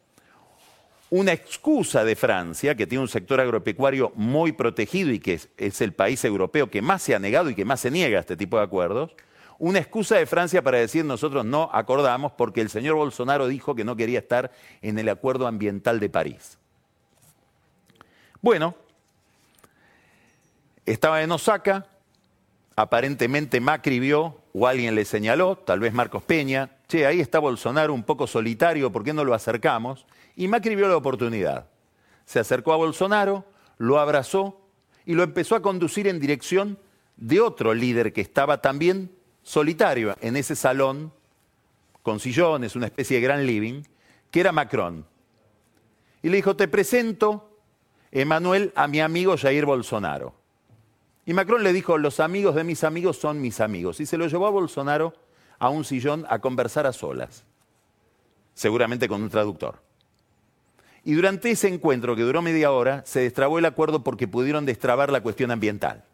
una 1.13 1.33
excusa 1.33 2.07
de 2.07 2.17
Francia, 2.17 2.75
que 2.75 2.87
tiene 2.87 3.03
un 3.03 3.09
sector 3.09 3.39
agropecuario 3.39 4.13
muy 4.15 4.53
protegido 4.53 5.11
y 5.11 5.19
que 5.19 5.41
es, 5.59 5.81
el 5.83 5.93
país 5.93 6.25
europeo 6.25 6.71
que 6.71 6.81
más 6.81 7.03
se 7.03 7.15
ha 7.15 7.19
negado 7.19 7.51
y 7.51 7.55
que 7.55 7.67
más 7.67 7.81
se 7.81 7.91
niega 7.91 8.17
a 8.17 8.21
este 8.23 8.35
tipo 8.35 8.57
de 8.57 8.65
acuerdos, 8.65 9.15
una 9.59 9.79
excusa 9.79 10.17
de 10.17 10.25
Francia 10.25 10.63
para 10.63 10.79
decir 10.79 11.05
nosotros 11.05 11.45
no 11.45 11.69
acordamos 11.71 12.33
porque 12.33 12.63
el 12.63 12.71
señor 12.71 12.95
Bolsonaro 12.95 13.47
dijo 13.47 13.75
que 13.75 13.85
no 13.85 13.95
quería 13.95 14.21
estar 14.21 14.53
en 14.81 14.99
el 14.99 15.07
acuerdo 15.11 15.47
ambiental 15.47 16.01
de 16.01 16.09
París. 16.09 16.57
Bueno, 18.41 18.75
estaba 20.87 21.23
en 21.23 21.31
Osaka, 21.31 21.89
aparentemente 22.75 23.61
Macri 23.61 24.01
vio 24.01 24.42
o 24.53 24.67
alguien 24.67 24.95
le 24.95 25.05
señaló, 25.05 25.57
tal 25.57 25.81
vez 25.81 25.93
Marcos 25.93 26.23
Peña, 26.23 26.77
che, 26.87 27.07
ahí 27.07 27.21
está 27.21 27.39
Bolsonaro 27.39 27.95
un 27.95 28.03
poco 28.03 28.27
solitario, 28.27 28.93
¿por 28.93 29.03
qué 29.03 29.13
no 29.13 29.25
lo 29.25 29.35
acercamos? 29.35 30.07
Y 30.37 30.49
Macri 30.49 30.77
vio 30.77 30.89
la 30.89 30.97
oportunidad. 30.97 31.69
Se 32.27 32.39
acercó 32.39 32.73
a 32.73 32.77
Bolsonaro, 32.77 33.45
lo 33.79 33.99
abrazó 33.99 34.61
y 35.07 35.15
lo 35.15 35.23
empezó 35.23 35.57
a 35.57 35.63
conducir 35.63 36.07
en 36.07 36.21
dirección 36.21 36.79
de 37.17 37.41
otro 37.41 37.75
líder 37.75 38.13
que 38.13 38.21
estaba 38.21 38.61
también 38.61 39.11
solitario 39.43 40.15
en 40.21 40.37
ese 40.37 40.55
salón, 40.55 41.13
con 42.03 42.21
sillones, 42.21 42.77
una 42.77 42.87
especie 42.87 43.17
de 43.17 43.23
gran 43.23 43.47
living, 43.47 43.83
que 44.31 44.41
era 44.41 44.53
Macron. 44.53 45.07
Y 46.23 46.29
le 46.29 46.37
dijo, 46.37 46.57
te 46.57 46.69
presento, 46.69 47.59
Emanuel, 48.11 48.73
a 48.75 48.87
mi 48.87 49.01
amigo 49.01 49.37
Jair 49.37 49.65
Bolsonaro. 49.65 50.35
Y 51.25 51.35
Macron 51.35 51.63
le 51.63 51.73
dijo, 51.73 51.99
los 51.99 52.21
amigos 52.21 52.55
de 52.55 52.65
mis 52.65 52.85
amigos 52.85 53.19
son 53.19 53.41
mis 53.41 53.61
amigos. 53.61 54.01
Y 54.01 54.07
se 54.07 54.19
lo 54.19 54.27
llevó 54.27 54.47
a 54.47 54.51
Bolsonaro 54.51 55.15
a 55.59 55.69
un 55.69 55.85
sillón 55.85 56.27
a 56.29 56.41
conversar 56.41 56.87
a 56.87 56.93
solas, 56.93 57.45
seguramente 58.55 59.09
con 59.09 59.23
un 59.23 59.31
traductor. 59.31 59.81
Y 61.05 61.15
durante 61.15 61.51
ese 61.51 61.69
encuentro, 61.69 62.17
que 62.17 62.23
duró 62.23 62.43
media 62.43 62.73
hora, 62.73 63.03
se 63.07 63.21
destrabó 63.21 63.59
el 63.59 63.65
acuerdo 63.65 64.03
porque 64.03 64.29
pudieron 64.29 64.67
destrabar 64.67 65.11
la 65.11 65.21
cuestión 65.21 65.51
ambiental, 65.51 66.05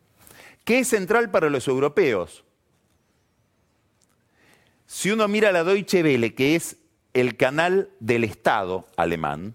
que 0.64 0.80
es 0.80 0.88
central 0.88 1.30
para 1.30 1.50
los 1.50 1.68
europeos. 1.68 2.44
Si 4.86 5.10
uno 5.10 5.28
mira 5.28 5.52
la 5.52 5.64
Deutsche 5.64 6.02
Welle, 6.02 6.34
que 6.34 6.54
es 6.54 6.76
el 7.12 7.36
canal 7.36 7.90
del 8.00 8.24
Estado 8.24 8.86
alemán, 8.96 9.54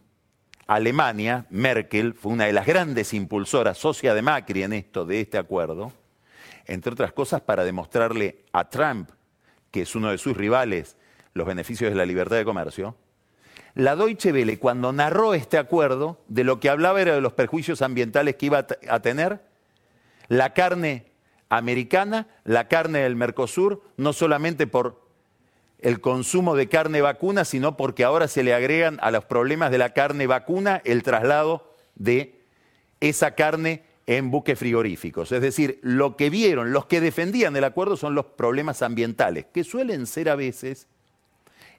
Alemania, 0.67 1.45
Merkel, 1.49 2.13
fue 2.13 2.31
una 2.31 2.45
de 2.45 2.53
las 2.53 2.65
grandes 2.65 3.13
impulsoras, 3.13 3.77
socia 3.77 4.13
de 4.13 4.21
Macri 4.21 4.63
en 4.63 4.73
esto, 4.73 5.05
de 5.05 5.21
este 5.21 5.37
acuerdo, 5.37 5.91
entre 6.65 6.93
otras 6.93 7.11
cosas 7.11 7.41
para 7.41 7.63
demostrarle 7.63 8.45
a 8.53 8.69
Trump, 8.69 9.09
que 9.71 9.81
es 9.81 9.95
uno 9.95 10.11
de 10.11 10.17
sus 10.17 10.37
rivales, 10.37 10.97
los 11.33 11.47
beneficios 11.47 11.89
de 11.91 11.97
la 11.97 12.05
libertad 12.05 12.37
de 12.37 12.45
comercio, 12.45 12.95
la 13.75 13.95
Deutsche 13.95 14.31
Welle, 14.31 14.59
cuando 14.59 14.93
narró 14.93 15.33
este 15.33 15.57
acuerdo, 15.57 16.21
de 16.27 16.43
lo 16.43 16.59
que 16.59 16.69
hablaba 16.69 17.01
era 17.01 17.15
de 17.15 17.21
los 17.21 17.33
perjuicios 17.33 17.81
ambientales 17.81 18.35
que 18.35 18.45
iba 18.45 18.67
a 18.89 18.99
tener 19.01 19.41
la 20.27 20.53
carne 20.53 21.11
americana, 21.49 22.27
la 22.43 22.67
carne 22.67 22.99
del 22.99 23.15
Mercosur, 23.15 23.83
no 23.97 24.13
solamente 24.13 24.67
por 24.67 25.02
el 25.83 25.99
consumo 25.99 26.55
de 26.55 26.69
carne 26.69 27.01
vacuna, 27.01 27.43
sino 27.43 27.75
porque 27.75 28.05
ahora 28.05 28.29
se 28.29 28.41
le 28.41 28.53
agregan 28.53 28.97
a 29.01 29.11
los 29.11 29.25
problemas 29.25 29.69
de 29.69 29.77
la 29.77 29.89
carne 29.93 30.27
vacuna 30.27 30.81
el 30.85 31.03
traslado 31.03 31.75
de 31.95 32.39
esa 33.01 33.35
carne 33.35 33.83
en 34.07 34.31
buques 34.31 34.57
frigoríficos. 34.57 35.33
Es 35.33 35.41
decir, 35.41 35.79
lo 35.81 36.15
que 36.15 36.29
vieron, 36.29 36.71
los 36.71 36.85
que 36.85 37.01
defendían 37.01 37.55
el 37.57 37.65
acuerdo 37.65 37.97
son 37.97 38.15
los 38.15 38.25
problemas 38.25 38.81
ambientales, 38.81 39.45
que 39.53 39.65
suelen 39.65 40.07
ser 40.07 40.29
a 40.29 40.35
veces 40.35 40.87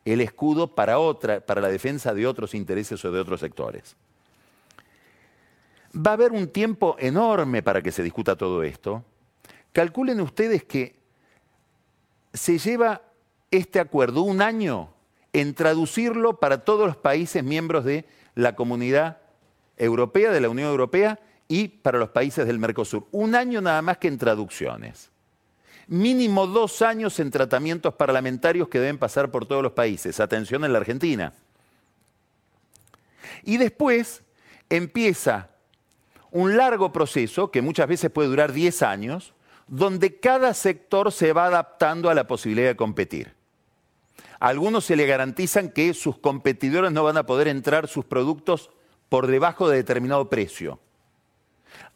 el 0.05 0.21
escudo 0.21 0.75
para, 0.75 0.99
otra, 0.99 1.41
para 1.41 1.63
la 1.63 1.69
defensa 1.69 2.13
de 2.13 2.27
otros 2.27 2.55
intereses 2.55 3.03
o 3.07 3.11
de 3.11 3.21
otros 3.21 3.41
sectores. 3.41 3.97
Va 5.97 6.11
a 6.11 6.15
haber 6.15 6.33
un 6.33 6.49
tiempo 6.49 6.97
enorme 6.99 7.63
para 7.63 7.81
que 7.81 7.91
se 7.91 8.03
discuta 8.03 8.37
todo 8.37 8.63
esto. 8.63 9.03
Calculen 9.73 10.21
ustedes 10.21 10.63
que 10.65 10.95
se 12.35 12.59
lleva 12.59 13.01
este 13.57 13.81
acuerdo 13.81 14.23
un 14.23 14.43
año 14.43 14.91
en 15.33 15.55
traducirlo 15.55 16.39
para 16.39 16.65
todos 16.65 16.87
los 16.87 16.97
países 16.97 17.43
miembros 17.43 17.85
de 17.85 18.05
la 18.35 18.55
comunidad 18.55 19.19
europea, 19.77 20.31
de 20.31 20.41
la 20.41 20.49
Unión 20.49 20.69
Europea 20.69 21.19
y 21.49 21.69
para 21.69 21.99
los 21.99 22.11
países 22.11 22.47
del 22.47 22.59
Mercosur. 22.59 23.07
Un 23.11 23.35
año 23.35 23.61
nada 23.61 23.83
más 23.83 23.99
que 23.99 24.09
en 24.09 24.19
traducciones 24.19 25.11
mínimo 25.87 26.47
dos 26.47 26.83
años 26.83 27.19
en 27.21 27.31
tratamientos 27.31 27.95
parlamentarios 27.95 28.69
que 28.69 28.81
deben 28.81 28.99
pasar 28.99 29.31
por 29.31 29.47
todos 29.47 29.63
los 29.63 29.73
países. 29.73 30.21
Atención 30.21 30.65
en 30.65 30.73
la 30.73 30.79
Argentina. 30.79 31.33
Y 33.43 33.57
después 33.57 34.23
empieza 34.71 35.51
un 36.31 36.57
largo 36.57 36.93
proceso, 36.93 37.51
que 37.51 37.63
muchas 37.63 37.87
veces 37.87 38.11
puede 38.11 38.29
durar 38.29 38.53
10 38.53 38.83
años, 38.83 39.35
donde 39.69 40.19
cada 40.19 40.53
sector 40.53 41.13
se 41.13 41.33
va 41.33 41.47
adaptando 41.47 42.11
a 42.11 42.15
la 42.15 42.27
posibilidad 42.27 42.69
de 42.69 42.77
competir. 42.77 43.35
A 44.41 44.49
algunos 44.49 44.85
se 44.85 44.97
le 44.97 45.07
garantizan 45.07 45.71
que 45.71 45.95
sus 45.95 46.19
competidores 46.19 46.93
no 46.93 47.05
van 47.05 47.17
a 47.17 47.27
poder 47.27 47.49
entrar 47.49 47.89
sus 47.89 48.05
productos 48.05 48.71
por 49.09 49.27
debajo 49.27 49.69
de 49.69 49.77
determinado 49.77 50.29
precio 50.29 50.81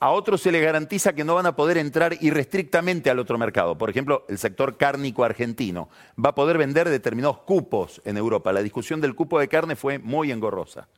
a 0.00 0.11
otros 0.11 0.40
se 0.40 0.52
les 0.52 0.62
garantiza 0.62 1.12
que 1.12 1.25
no 1.25 1.35
van 1.35 1.47
a 1.47 1.57
poder 1.57 1.76
entrar 1.76 2.16
irrestrictamente 2.21 3.11
al 3.11 3.18
otro 3.18 3.37
mercado. 3.37 3.76
Por 3.76 3.90
ejemplo, 3.90 4.25
el 4.28 4.38
sector 4.38 4.76
cárnico 4.76 5.25
argentino 5.25 5.88
va 6.25 6.30
a 6.30 6.35
poder 6.35 6.59
vender 6.59 6.88
determinados 6.88 7.38
cupos 7.38 8.00
en 8.04 8.16
Europa. 8.16 8.52
La 8.52 8.62
discusión 8.62 9.00
del 9.00 9.14
cupo 9.14 9.40
de 9.40 9.49
carne 9.49 9.76
fue 9.76 9.99
muy 9.99 10.30
engorrosa. 10.30 10.88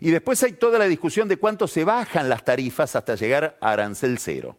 Y 0.00 0.10
después 0.10 0.42
hay 0.42 0.52
toda 0.52 0.78
la 0.78 0.86
discusión 0.86 1.28
de 1.28 1.36
cuánto 1.36 1.66
se 1.66 1.84
bajan 1.84 2.28
las 2.28 2.44
tarifas 2.44 2.94
hasta 2.94 3.16
llegar 3.16 3.56
a 3.60 3.72
arancel 3.72 4.18
cero. 4.18 4.56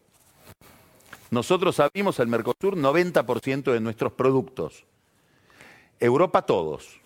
Nosotros 1.32 1.80
abrimos 1.80 2.20
al 2.20 2.28
Mercosur 2.28 2.76
90% 2.76 3.72
de 3.72 3.80
nuestros 3.80 4.14
productos. 4.14 4.86
Europa 6.04 6.42
todos. 6.42 7.00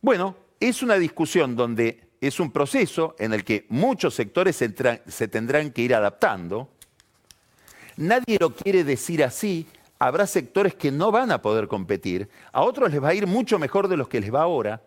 Bueno, 0.00 0.36
es 0.60 0.82
una 0.82 0.94
discusión 0.94 1.56
donde 1.56 2.08
es 2.20 2.38
un 2.38 2.52
proceso 2.52 3.16
en 3.18 3.32
el 3.32 3.44
que 3.44 3.66
muchos 3.68 4.14
sectores 4.14 4.54
se, 4.56 5.28
tendrán 5.28 5.72
que 5.72 5.82
ir 5.82 5.94
adaptando. 5.94 6.68
Nadie 7.96 8.38
lo 8.38 8.54
quiere 8.54 8.84
decir 8.84 9.24
así. 9.24 9.66
Habrá 9.98 10.26
sectores 10.26 10.74
que 10.74 10.92
no 10.92 11.10
van 11.10 11.32
a 11.32 11.42
poder 11.42 11.66
competir. 11.66 12.28
A 12.52 12.62
otros 12.62 12.92
les 12.92 13.02
va 13.02 13.08
a 13.08 13.14
ir 13.14 13.26
mucho 13.26 13.58
mejor 13.58 13.88
de 13.88 13.96
los 13.96 14.08
que 14.08 14.20
les 14.20 14.32
va 14.32 14.42
ahora. 14.42 14.82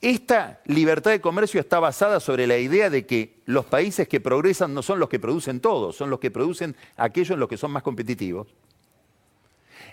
Esta 0.00 0.60
libertad 0.64 1.12
de 1.12 1.20
comercio 1.20 1.60
está 1.60 1.78
basada 1.78 2.18
sobre 2.18 2.46
la 2.46 2.58
idea 2.58 2.90
de 2.90 3.06
que 3.06 3.40
los 3.44 3.66
países 3.66 4.08
que 4.08 4.20
progresan 4.20 4.74
no 4.74 4.82
son 4.82 4.98
los 4.98 5.08
que 5.08 5.20
producen 5.20 5.60
todo, 5.60 5.92
son 5.92 6.10
los 6.10 6.18
que 6.18 6.30
producen 6.30 6.74
aquellos 6.96 7.34
en 7.34 7.40
los 7.40 7.48
que 7.48 7.58
son 7.58 7.70
más 7.70 7.82
competitivos. 7.82 8.48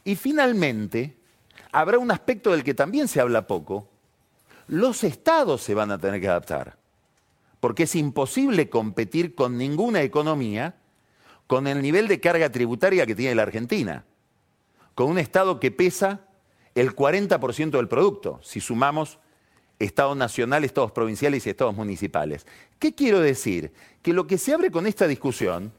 Y 0.04 0.16
finalmente, 0.16 1.18
habrá 1.79 2.00
un 2.00 2.10
aspecto 2.10 2.51
del 2.51 2.63
que 2.63 2.74
también 2.74 3.07
se 3.07 3.22
habla 3.22 3.46
poco, 3.46 3.88
los 4.67 5.03
estados 5.03 5.62
se 5.62 5.75
van 5.75 5.91
a 5.91 6.00
tener 6.00 6.19
que 6.19 6.27
adaptar, 6.27 6.75
porque 7.60 7.84
es 7.84 7.96
imposible 7.96 8.67
competir 8.67 9.36
con 9.36 9.60
ninguna 9.60 10.01
economía 10.01 10.75
con 11.46 11.67
el 11.67 11.84
nivel 11.84 12.07
de 12.07 12.19
carga 12.19 12.51
tributaria 12.51 13.05
que 13.05 13.13
tiene 13.13 13.36
la 13.36 13.43
Argentina, 13.43 14.05
con 14.96 15.12
un 15.12 15.19
Estado 15.19 15.60
que 15.60 15.69
pesa 15.69 16.22
el 16.74 16.96
40% 16.96 17.69
del 17.69 17.88
producto, 17.88 18.39
si 18.41 18.60
sumamos 18.60 19.19
Estado 19.77 20.15
nacional, 20.15 20.63
Estados 20.63 20.91
provinciales 20.91 21.46
y 21.46 21.51
Estados 21.51 21.75
municipales. 21.75 22.48
¿Qué 22.79 22.96
quiero 22.96 23.19
decir? 23.19 23.72
Que 24.01 24.13
lo 24.13 24.25
que 24.25 24.39
se 24.39 24.51
abre 24.51 24.72
con 24.72 24.88
esta 24.88 25.07
discusión 25.07 25.72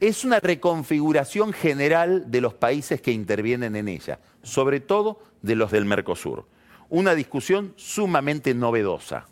es 0.00 0.24
una 0.24 0.40
reconfiguración 0.40 1.52
general 1.52 2.30
de 2.30 2.40
los 2.40 2.54
países 2.54 3.00
que 3.00 3.12
intervienen 3.12 3.76
en 3.76 3.88
ella, 3.88 4.20
sobre 4.42 4.80
todo 4.80 5.22
de 5.42 5.56
los 5.56 5.70
del 5.70 5.86
Mercosur. 5.86 6.46
Una 6.88 7.14
discusión 7.14 7.72
sumamente 7.76 8.54
novedosa, 8.54 9.26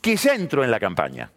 que 0.00 0.16
ya 0.16 0.34
entró 0.34 0.64
en 0.64 0.70
la 0.70 0.80
campaña. 0.80 1.30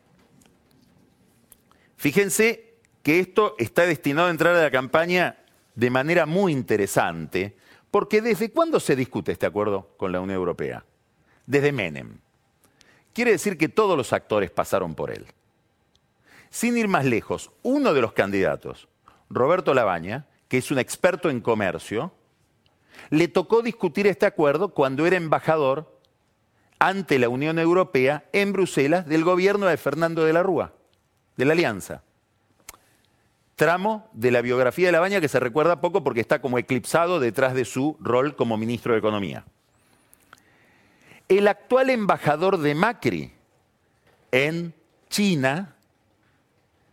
Fíjense 1.98 2.76
que 3.02 3.20
esto 3.20 3.56
está 3.58 3.86
destinado 3.86 4.28
a 4.28 4.32
entrar 4.32 4.56
a 4.56 4.62
la 4.62 4.72
campaña 4.72 5.38
de 5.74 5.90
manera 5.90 6.26
muy 6.26 6.52
interesante, 6.52 7.58
porque 7.90 8.22
¿desde 8.22 8.52
cuándo 8.52 8.80
se 8.80 8.96
discute 8.96 9.32
este 9.32 9.46
acuerdo 9.46 9.90
con 9.98 10.12
la 10.12 10.20
Unión 10.20 10.38
Europea? 10.38 10.86
Desde 11.46 11.72
Menem. 11.72 12.20
Quiere 13.14 13.32
decir 13.32 13.58
que 13.58 13.70
todos 13.70 13.98
los 13.98 14.14
actores 14.14 14.52
pasaron 14.52 14.94
por 14.94 15.12
él. 15.12 15.26
Sin 16.58 16.76
ir 16.76 16.88
más 16.88 17.06
lejos, 17.06 17.52
uno 17.62 17.94
de 17.94 18.02
los 18.02 18.14
candidatos, 18.14 18.88
Roberto 19.30 19.76
Labaña, 19.76 20.26
que 20.48 20.58
es 20.58 20.72
un 20.72 20.80
experto 20.80 21.30
en 21.30 21.40
comercio, 21.40 22.12
le 23.12 23.28
tocó 23.28 23.62
discutir 23.62 24.08
este 24.08 24.26
acuerdo 24.26 24.70
cuando 24.70 25.06
era 25.06 25.18
embajador 25.18 26.02
ante 26.80 27.20
la 27.20 27.30
Unión 27.30 27.60
Europea 27.60 28.26
en 28.34 28.54
Bruselas 28.54 29.06
del 29.06 29.24
gobierno 29.24 29.68
de 29.68 29.78
Fernando 29.78 30.26
de 30.26 30.34
la 30.34 30.42
Rúa, 30.42 30.74
de 31.36 31.46
la 31.46 31.54
Alianza. 31.54 32.02
Tramo 33.56 34.10
de 34.14 34.32
la 34.32 34.42
biografía 34.42 34.88
de 34.88 34.94
Labaña 34.94 35.22
que 35.22 35.28
se 35.28 35.40
recuerda 35.40 35.80
poco 35.80 36.04
porque 36.04 36.22
está 36.22 36.42
como 36.42 36.58
eclipsado 36.58 37.20
detrás 37.20 37.54
de 37.54 37.66
su 37.66 37.98
rol 38.00 38.36
como 38.36 38.58
ministro 38.58 38.94
de 38.94 39.00
Economía. 39.00 39.46
El 41.30 41.50
actual 41.50 41.92
embajador 41.92 42.58
de 42.58 42.74
Macri 42.74 43.32
en 44.32 44.74
China, 45.08 45.77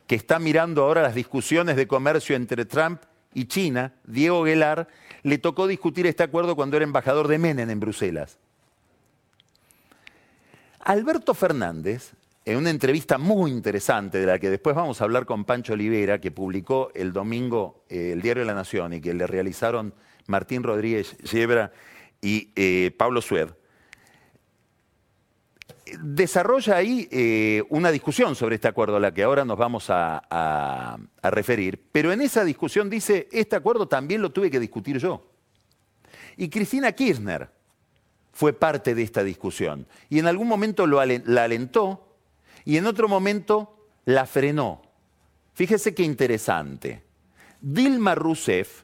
que 0.06 0.14
está 0.14 0.38
mirando 0.38 0.82
ahora 0.82 1.02
las 1.02 1.14
discusiones 1.14 1.76
de 1.76 1.86
comercio 1.86 2.36
entre 2.36 2.64
Trump 2.64 3.02
y 3.32 3.46
China, 3.46 3.92
Diego 4.04 4.42
Guelar, 4.42 4.88
le 5.22 5.38
tocó 5.38 5.66
discutir 5.66 6.06
este 6.06 6.22
acuerdo 6.22 6.54
cuando 6.56 6.76
era 6.76 6.84
embajador 6.84 7.28
de 7.28 7.38
Menem 7.38 7.70
en 7.70 7.80
Bruselas. 7.80 8.38
Alberto 10.80 11.32
Fernández, 11.32 12.12
en 12.44 12.58
una 12.58 12.68
entrevista 12.68 13.16
muy 13.16 13.50
interesante, 13.50 14.18
de 14.18 14.26
la 14.26 14.38
que 14.38 14.50
después 14.50 14.76
vamos 14.76 15.00
a 15.00 15.04
hablar 15.04 15.24
con 15.24 15.44
Pancho 15.44 15.72
Olivera, 15.72 16.20
que 16.20 16.30
publicó 16.30 16.90
el 16.94 17.12
domingo 17.12 17.84
eh, 17.88 18.10
el 18.12 18.20
Diario 18.20 18.42
de 18.42 18.46
la 18.46 18.54
Nación 18.54 18.92
y 18.92 19.00
que 19.00 19.14
le 19.14 19.26
realizaron 19.26 19.94
Martín 20.26 20.62
Rodríguez 20.62 21.16
Yebra 21.18 21.72
y 22.20 22.50
eh, 22.54 22.94
Pablo 22.96 23.22
Sued, 23.22 23.48
desarrolla 26.00 26.76
ahí 26.76 27.08
eh, 27.10 27.62
una 27.68 27.90
discusión 27.90 28.34
sobre 28.34 28.56
este 28.56 28.68
acuerdo 28.68 28.96
a 28.96 29.00
la 29.00 29.12
que 29.12 29.22
ahora 29.22 29.44
nos 29.44 29.58
vamos 29.58 29.86
a, 29.88 30.98
referir, 31.22 31.82
pero 31.90 32.12
en 32.12 32.20
esa 32.20 32.44
discusión 32.44 32.90
dice, 32.90 33.28
este 33.32 33.56
acuerdo 33.56 33.88
también 33.88 34.22
lo 34.22 34.30
tuve 34.30 34.50
que 34.50 34.60
discutir 34.60 34.98
yo. 34.98 35.26
Y 36.36 36.48
Cristina 36.48 36.92
Kirchner 36.92 37.48
fue 38.32 38.52
parte 38.52 38.94
de 38.94 39.02
esta 39.02 39.24
discusión 39.24 39.86
y 40.08 40.18
en 40.18 40.26
algún 40.26 40.48
momento 40.48 40.86
la 40.86 41.02
alentó 41.44 42.16
y 42.64 42.76
en 42.76 42.86
otro 42.86 43.08
momento 43.08 43.88
la 44.04 44.26
frenó. 44.26 44.82
Fíjese 45.54 45.94
qué 45.94 46.02
interesante. 46.02 47.02
Dilma 47.60 48.14
Rousseff, 48.14 48.82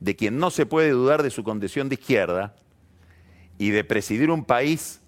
de 0.00 0.16
quien 0.16 0.38
no 0.38 0.50
se 0.50 0.66
puede 0.66 0.90
dudar 0.90 1.22
de 1.22 1.30
su 1.30 1.42
condición 1.42 1.88
de 1.88 1.94
izquierda 1.94 2.54
y 3.56 3.70
de 3.70 3.84
presidir 3.84 4.30
un 4.30 4.44
país 4.44 5.00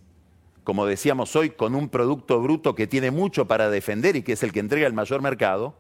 como 0.71 0.87
decíamos 0.87 1.35
hoy, 1.35 1.51
con 1.51 1.75
un 1.75 1.89
producto 1.89 2.41
bruto 2.41 2.77
que 2.77 2.87
tiene 2.87 3.11
mucho 3.11 3.49
para 3.49 3.71
defender 3.71 4.15
y 4.15 4.23
que 4.23 4.35
es 4.35 4.45
el 4.45 4.53
que 4.53 4.61
entrega 4.61 4.87
el 4.87 4.93
mayor 4.93 5.21
mercado, 5.21 5.75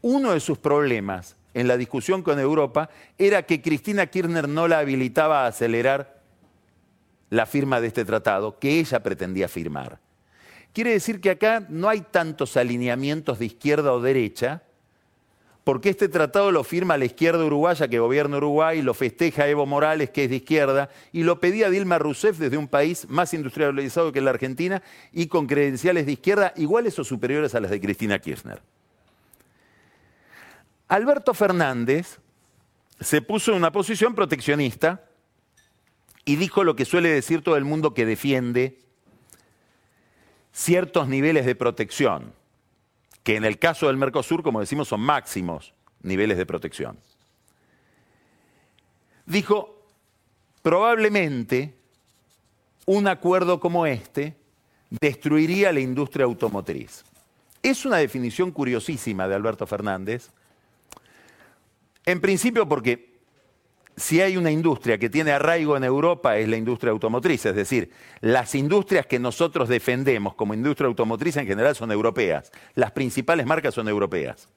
uno 0.00 0.30
de 0.30 0.38
sus 0.38 0.58
problemas 0.58 1.34
en 1.54 1.66
la 1.66 1.76
discusión 1.76 2.22
con 2.22 2.38
Europa 2.38 2.88
era 3.18 3.42
que 3.42 3.60
Cristina 3.60 4.06
Kirchner 4.06 4.48
no 4.48 4.68
la 4.68 4.78
habilitaba 4.78 5.42
a 5.42 5.48
acelerar 5.48 6.22
la 7.30 7.46
firma 7.46 7.80
de 7.80 7.88
este 7.88 8.04
tratado 8.04 8.60
que 8.60 8.78
ella 8.78 9.02
pretendía 9.02 9.48
firmar. 9.48 9.98
Quiere 10.72 10.92
decir 10.92 11.20
que 11.20 11.30
acá 11.30 11.66
no 11.68 11.88
hay 11.88 12.02
tantos 12.02 12.56
alineamientos 12.56 13.40
de 13.40 13.46
izquierda 13.46 13.92
o 13.92 14.00
derecha, 14.00 14.62
porque 15.66 15.88
este 15.88 16.08
tratado 16.08 16.52
lo 16.52 16.62
firma 16.62 16.96
la 16.96 17.06
izquierda 17.06 17.44
uruguaya 17.44 17.88
que 17.88 17.98
gobierna 17.98 18.36
Uruguay, 18.36 18.82
lo 18.82 18.94
festeja 18.94 19.48
Evo 19.48 19.66
Morales, 19.66 20.10
que 20.10 20.22
es 20.22 20.30
de 20.30 20.36
izquierda, 20.36 20.90
y 21.10 21.24
lo 21.24 21.40
pedía 21.40 21.70
Dilma 21.70 21.98
Rousseff 21.98 22.38
desde 22.38 22.56
un 22.56 22.68
país 22.68 23.08
más 23.10 23.34
industrializado 23.34 24.12
que 24.12 24.20
la 24.20 24.30
Argentina 24.30 24.80
y 25.12 25.26
con 25.26 25.48
credenciales 25.48 26.06
de 26.06 26.12
izquierda 26.12 26.52
iguales 26.54 26.96
o 27.00 27.04
superiores 27.04 27.56
a 27.56 27.60
las 27.60 27.72
de 27.72 27.80
Cristina 27.80 28.20
Kirchner. 28.20 28.62
Alberto 30.86 31.34
Fernández 31.34 32.20
se 33.00 33.20
puso 33.20 33.50
en 33.50 33.56
una 33.56 33.72
posición 33.72 34.14
proteccionista 34.14 35.02
y 36.24 36.36
dijo 36.36 36.62
lo 36.62 36.76
que 36.76 36.84
suele 36.84 37.08
decir 37.08 37.42
todo 37.42 37.56
el 37.56 37.64
mundo 37.64 37.92
que 37.92 38.06
defiende 38.06 38.78
ciertos 40.52 41.08
niveles 41.08 41.44
de 41.44 41.56
protección 41.56 42.32
que 43.26 43.34
en 43.34 43.44
el 43.44 43.58
caso 43.58 43.88
del 43.88 43.96
Mercosur, 43.96 44.44
como 44.44 44.60
decimos, 44.60 44.86
son 44.86 45.00
máximos 45.00 45.74
niveles 46.00 46.38
de 46.38 46.46
protección. 46.46 46.96
Dijo, 49.26 49.82
probablemente 50.62 51.74
un 52.84 53.08
acuerdo 53.08 53.58
como 53.58 53.84
este 53.84 54.36
destruiría 54.90 55.72
la 55.72 55.80
industria 55.80 56.24
automotriz. 56.24 57.04
Es 57.64 57.84
una 57.84 57.96
definición 57.96 58.52
curiosísima 58.52 59.26
de 59.26 59.34
Alberto 59.34 59.66
Fernández, 59.66 60.30
en 62.04 62.20
principio 62.20 62.68
porque 62.68 63.15
si 63.96 64.20
hay 64.20 64.36
una 64.36 64.50
industria 64.50 64.98
que 64.98 65.08
tiene 65.08 65.32
arraigo 65.32 65.76
en 65.76 65.84
Europa 65.84 66.36
es 66.36 66.48
la 66.48 66.56
industria 66.56 66.92
automotriz, 66.92 67.46
es 67.46 67.56
decir, 67.56 67.90
las 68.20 68.54
industrias 68.54 69.06
que 69.06 69.18
nosotros 69.18 69.68
defendemos 69.68 70.34
como 70.34 70.52
industria 70.52 70.86
automotriz 70.86 71.36
en 71.38 71.46
general 71.46 71.74
son 71.74 71.90
europeas, 71.90 72.52
las 72.74 72.92
principales 72.92 73.46
marcas 73.46 73.74
son 73.74 73.88
europeas. 73.88 74.48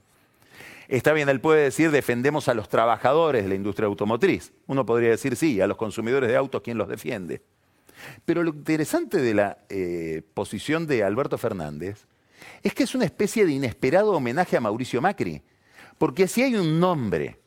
Está 0.90 1.14
bien, 1.14 1.30
él 1.30 1.40
puede 1.40 1.64
decir 1.64 1.92
defendemos 1.92 2.48
a 2.50 2.54
los 2.54 2.68
trabajadores 2.68 3.44
de 3.44 3.50
la 3.50 3.56
industria 3.56 3.86
automotriz. 3.86 4.52
Uno 4.66 4.86
podría 4.86 5.12
decir 5.12 5.36
sí, 5.36 5.62
a 5.62 5.68
los 5.68 5.78
consumidores 5.78 6.30
de 6.30 6.36
autos, 6.36 6.62
¿quién 6.64 6.80
los 6.80 6.90
defiende? 6.90 7.44
Pero 8.26 8.44
lo 8.44 8.50
interesante 8.50 9.22
de 9.22 9.34
la 9.34 9.60
eh, 9.70 10.24
posición 10.34 10.88
de 10.88 11.04
Alberto 11.04 11.38
Fernández 11.38 12.08
es 12.64 12.74
que 12.74 12.84
es 12.84 12.96
una 12.96 13.06
especie 13.06 13.46
de 13.46 13.52
inesperado 13.52 14.12
homenaje 14.14 14.58
a 14.58 14.62
Mauricio 14.62 15.00
Macri, 15.02 15.44
porque 15.98 16.28
si 16.28 16.42
hay 16.42 16.56
un 16.56 16.80
nombre 16.80 17.40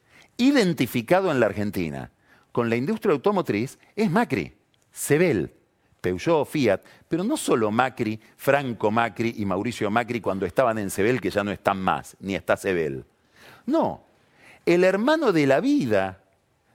identificado 0.48 1.30
en 1.30 1.40
la 1.40 1.46
Argentina 1.46 2.10
con 2.50 2.68
la 2.68 2.76
industria 2.76 3.12
automotriz 3.12 3.78
es 3.96 4.10
Macri, 4.10 4.52
Sebel, 4.92 5.52
Peugeot, 6.00 6.46
Fiat, 6.46 6.80
pero 7.08 7.24
no 7.24 7.36
solo 7.36 7.70
Macri, 7.70 8.20
Franco 8.36 8.90
Macri 8.90 9.34
y 9.38 9.44
Mauricio 9.44 9.90
Macri 9.90 10.20
cuando 10.20 10.44
estaban 10.44 10.78
en 10.78 10.90
Sebel, 10.90 11.20
que 11.20 11.30
ya 11.30 11.44
no 11.44 11.50
están 11.50 11.80
más, 11.80 12.16
ni 12.20 12.34
está 12.34 12.56
Sebel. 12.56 13.04
No, 13.66 14.02
el 14.66 14.84
hermano 14.84 15.32
de 15.32 15.46
la 15.46 15.60
vida 15.60 16.20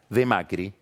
de 0.09 0.25
Macri, 0.25 0.73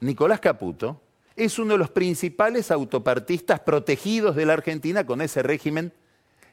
Nicolás 0.00 0.40
Caputo, 0.40 1.00
es 1.34 1.58
uno 1.58 1.72
de 1.72 1.78
los 1.78 1.90
principales 1.90 2.70
autopartistas 2.70 3.60
protegidos 3.60 4.36
de 4.36 4.46
la 4.46 4.52
Argentina 4.52 5.04
con 5.04 5.20
ese 5.20 5.42
régimen 5.42 5.92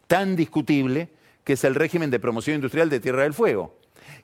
tan 0.08 0.36
discutible 0.36 1.10
que 1.44 1.54
es 1.54 1.64
el 1.64 1.76
régimen 1.76 2.10
de 2.10 2.20
promoción 2.20 2.56
industrial 2.56 2.90
de 2.90 3.00
Tierra 3.00 3.24
del 3.24 3.34
Fuego. 3.34 3.76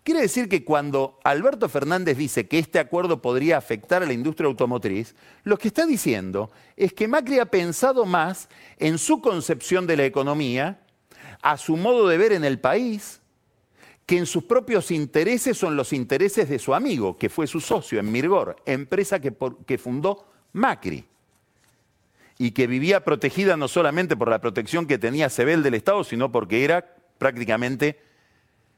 Quiere 0.04 0.22
decir 0.22 0.48
que 0.48 0.64
cuando 0.64 1.20
Alberto 1.24 1.68
Fernández 1.70 2.18
dice 2.18 2.48
que 2.48 2.60
este 2.60 2.80
acuerdo 2.80 3.22
podría 3.22 3.58
afectar 3.58 4.04
a 4.04 4.06
la 4.06 4.14
industria 4.14 4.48
automotriz, 4.48 5.16
lo 5.44 5.58
que 5.58 5.68
está 5.68 5.86
diciendo 5.86 6.50
es 6.76 6.94
que 6.94 7.08
Macri 7.08 7.40
ha 7.40 7.46
pensado 7.46 8.06
más 8.06 8.50
en 8.78 8.98
su 8.98 9.22
concepción 9.22 9.86
de 9.86 9.98
la 9.98 10.06
economía, 10.06 10.80
a 11.42 11.58
su 11.58 11.78
modo 11.78 12.08
de 12.08 12.18
ver 12.18 12.32
en 12.32 12.46
el 12.46 12.60
país, 12.60 13.22
que 14.06 14.18
en 14.18 14.26
sus 14.26 14.46
propios 14.46 14.92
intereses 14.92 15.58
son 15.58 15.76
los 15.76 15.92
intereses 15.92 16.48
de 16.48 16.60
su 16.60 16.74
amigo, 16.74 17.18
que 17.18 17.30
fue 17.30 17.46
su 17.46 17.60
socio 17.60 18.00
en 18.00 18.10
Mirgor, 18.12 18.56
empresa 18.66 19.20
que, 19.20 19.34
que 19.66 19.78
fundó 19.78 20.26
Macri 20.54 21.06
y 22.38 22.52
que 22.52 22.68
vivía 22.68 23.04
protegida 23.04 23.58
no 23.58 23.68
solamente 23.68 24.16
por 24.16 24.30
la 24.30 24.40
protección 24.40 24.88
que 24.88 24.98
tenía 24.98 25.30
Sebel 25.30 25.64
del 25.64 25.74
Estado, 25.74 26.04
sino 26.04 26.32
porque 26.32 26.64
era 26.64 26.96
prácticamente 27.18 28.00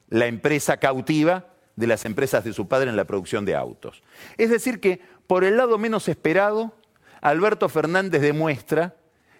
la 0.09 0.27
empresa 0.27 0.77
cautiva 0.77 1.47
de 1.75 1.87
las 1.87 2.05
empresas 2.05 2.43
de 2.43 2.53
su 2.53 2.67
padre 2.67 2.89
en 2.89 2.97
la 2.97 3.05
producción 3.05 3.45
de 3.45 3.55
autos. 3.55 4.03
Es 4.37 4.49
decir, 4.49 4.79
que 4.79 4.99
por 5.27 5.43
el 5.43 5.57
lado 5.57 5.77
menos 5.77 6.07
esperado, 6.09 6.73
Alberto 7.21 7.69
Fernández 7.69 8.21
demuestra 8.21 8.95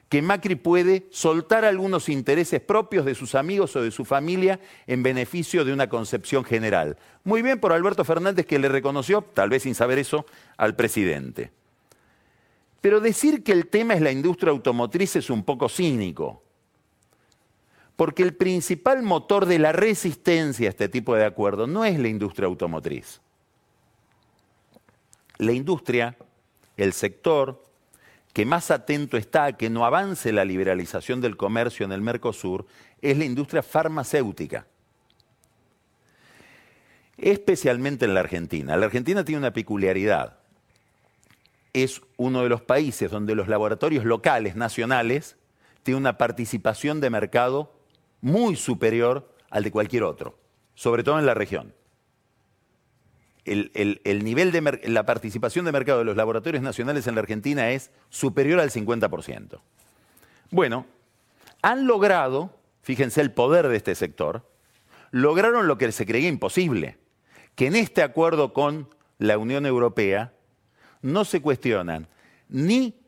que 0.10 0.22
Macri 0.24 0.56
puede 0.56 1.06
soltar 1.12 1.66
algunos 1.66 2.10
intereses 2.10 2.62
propios 2.62 3.06
de 3.06 3.14
sus 3.14 3.36
amigos 3.36 3.76
o 3.76 3.82
de 3.82 3.92
su 3.92 4.06
familia 4.06 4.60
en 4.88 5.04
beneficio 5.04 5.64
de 5.64 5.72
una 5.72 5.88
concepción 5.88 6.44
general. 6.44 6.98
Muy 7.24 7.42
bien 7.44 7.60
por 7.60 7.72
Alberto 7.72 8.04
Fernández 8.04 8.46
que 8.46 8.58
le 8.58 8.70
reconoció, 8.70 9.22
tal 9.22 9.50
vez 9.50 9.64
sin 9.64 9.76
saber 9.76 10.00
eso, 10.00 10.26
al 10.58 10.76
presidente. 10.76 11.52
Pero 12.82 13.02
decir 13.02 13.44
que 13.44 13.52
el 13.52 13.68
tema 13.68 13.94
es 13.94 14.02
la 14.02 14.12
industria 14.12 14.52
automotriz 14.52 15.16
es 15.16 15.30
un 15.30 15.44
poco 15.44 15.70
cínico, 15.70 16.42
porque 18.00 18.24
el 18.24 18.34
principal 18.34 19.04
motor 19.04 19.46
de 19.46 19.60
la 19.60 19.74
resistencia 19.74 20.68
a 20.68 20.70
este 20.70 20.88
tipo 20.88 21.16
de 21.16 21.26
acuerdo 21.26 21.68
no 21.68 21.84
es 21.84 22.00
la 22.00 22.08
industria 22.08 22.48
automotriz. 22.48 23.20
La 25.38 25.52
industria, 25.52 26.16
el 26.78 26.94
sector, 26.94 27.62
que 28.32 28.46
más 28.46 28.72
atento 28.72 29.18
está 29.18 29.44
a 29.44 29.58
que 29.58 29.70
no 29.70 29.86
avance 29.86 30.32
la 30.32 30.46
liberalización 30.46 31.20
del 31.20 31.36
comercio 31.36 31.86
en 31.86 31.92
el 31.92 32.00
Mercosur 32.00 32.66
es 33.02 33.18
la 33.18 33.26
industria 33.26 33.62
farmacéutica. 33.62 34.66
Especialmente 37.18 38.06
en 38.06 38.14
la 38.14 38.22
Argentina. 38.22 38.78
La 38.78 38.86
Argentina 38.86 39.26
tiene 39.26 39.40
una 39.40 39.52
peculiaridad. 39.52 40.38
Es 41.74 42.02
uno 42.16 42.44
de 42.44 42.50
los 42.50 42.62
países 42.62 43.12
donde 43.12 43.36
los 43.36 43.50
laboratorios 43.50 44.06
locales, 44.06 44.56
nacionales, 44.56 45.36
tienen 45.84 46.00
una 46.00 46.18
participación 46.18 47.02
de 47.02 47.10
mercado 47.10 47.78
muy 48.22 48.56
superior 48.56 49.34
al 49.50 49.64
de 49.64 49.72
cualquier 49.72 50.04
otro, 50.04 50.38
sobre 50.76 51.04
todo 51.04 51.20
en 51.20 51.26
la 51.26 51.34
región 51.34 51.74
el, 53.50 54.24
nivel 54.24 54.52
de 54.52 54.80
la 54.88 55.06
participación 55.06 55.66
de 55.66 55.72
mercado 55.72 56.00
de 56.00 56.06
los 56.06 56.16
laboratorios 56.16 56.62
nacionales 56.64 57.08
en 57.08 57.16
la 57.16 57.22
Argentina 57.22 57.72
es 57.72 57.92
superior 58.10 58.60
al 58.60 58.70
50%. 58.70 59.60
Bueno, 60.52 60.86
han 61.62 61.88
logrado, 61.88 62.56
fíjense 62.82 63.22
el 63.22 63.32
poder 63.32 63.68
de 63.68 63.78
este 63.78 63.96
sector, 63.96 64.48
lograron 65.12 65.68
lo 65.68 65.78
que 65.78 65.92
se 65.92 66.06
creía 66.06 66.30
imposible, 66.30 66.98
que 67.56 67.68
en 67.68 67.76
este 67.76 68.04
acuerdo 68.04 68.54
con 68.54 68.88
la 69.18 69.38
Unión 69.38 69.66
Europea 69.66 70.34
no 71.02 71.26
se 71.26 71.42
cuestionan 71.42 72.08
ni 72.50 73.00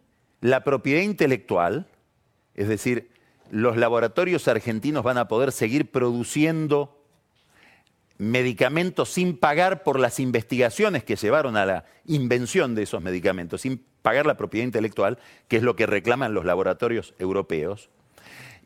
la 0.42 0.64
propiedad 0.64 1.02
intelectual, 1.02 1.88
es 2.56 2.68
decir, 2.68 3.11
los 3.52 3.76
laboratorios 3.76 4.48
argentinos 4.48 5.04
van 5.04 5.18
a 5.18 5.28
poder 5.28 5.52
seguir 5.52 5.92
produciendo 5.92 6.98
medicamentos 8.18 9.10
sin 9.10 9.38
pagar 9.38 9.84
por 9.84 10.00
las 10.00 10.20
investigaciones 10.22 11.04
que 11.04 11.18
llevaron 11.18 11.58
a 11.58 11.66
la 11.66 11.86
invención 12.06 12.76
de 12.76 12.84
esos 12.84 13.02
medicamentos, 13.02 13.62
sin 13.62 13.84
pagar 14.02 14.26
la 14.26 14.38
propiedad 14.38 14.66
intelectual, 14.66 15.20
que 15.50 15.58
es 15.58 15.64
lo 15.64 15.76
que 15.76 15.86
reclaman 15.86 16.34
los 16.34 16.46
laboratorios 16.46 17.14
europeos. 17.20 17.90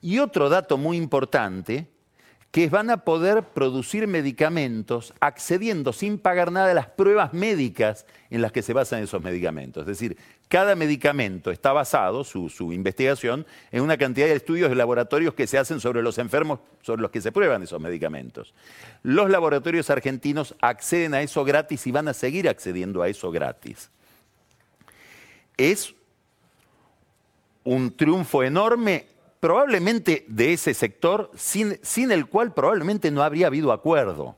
Y 0.01 0.19
otro 0.19 0.49
dato 0.49 0.77
muy 0.77 0.97
importante 0.97 1.87
que 2.55 2.69
van 2.69 2.89
a 2.89 3.03
poder 3.03 3.43
producir 3.43 4.07
medicamentos 4.07 5.13
accediendo 5.19 5.91
sin 5.91 6.17
pagar 6.17 6.53
nada 6.53 6.71
a 6.71 6.73
las 6.73 6.87
pruebas 6.87 7.33
médicas 7.33 8.05
en 8.29 8.41
las 8.41 8.53
que 8.53 8.61
se 8.61 8.71
basan 8.71 9.03
esos 9.03 9.21
medicamentos. 9.21 9.81
Es 9.81 9.87
decir, 9.87 10.15
cada 10.47 10.73
medicamento 10.73 11.51
está 11.51 11.73
basado, 11.73 12.23
su, 12.23 12.47
su, 12.47 12.71
investigación, 12.71 13.45
en 13.73 13.81
una 13.81 13.97
cantidad 13.97 14.27
de 14.27 14.35
estudios 14.35 14.69
de 14.69 14.75
laboratorios 14.77 15.33
que 15.33 15.47
se 15.47 15.57
hacen 15.57 15.81
sobre 15.81 16.01
los 16.01 16.17
enfermos 16.17 16.61
sobre 16.81 17.01
los 17.01 17.11
que 17.11 17.19
se 17.19 17.33
prueban 17.33 17.61
esos 17.61 17.81
medicamentos. 17.81 18.53
Los 19.03 19.29
laboratorios 19.29 19.89
argentinos 19.89 20.55
acceden 20.61 21.13
a 21.13 21.21
eso 21.21 21.43
gratis 21.43 21.85
y 21.87 21.91
van 21.91 22.07
a 22.07 22.13
seguir 22.13 22.47
accediendo 22.47 23.01
a 23.01 23.09
eso 23.09 23.31
gratis. 23.31 23.89
Es 25.57 25.93
un 27.65 27.91
triunfo 27.97 28.43
enorme 28.43 29.07
probablemente 29.45 30.25
de 30.27 30.53
ese 30.53 30.73
sector 30.73 31.29
sin, 31.35 31.77
sin, 31.83 32.11
el 32.11 32.25
cual 32.25 32.55
probablemente 32.55 33.11
no 33.11 33.21
habría 33.21 33.45
habido 33.45 33.71
acuerdo. 33.71 34.35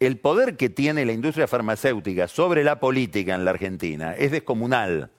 El 0.00 0.18
poder 0.18 0.56
que 0.56 0.68
tiene 0.68 1.04
la 1.04 1.12
industria 1.12 1.46
farmacéutica 1.46 2.26
sobre 2.26 2.64
la 2.64 2.80
política 2.80 3.36
en 3.36 3.44
la 3.44 3.52
Argentina 3.52 4.16
es 4.16 4.32
descomunal. 4.32 5.12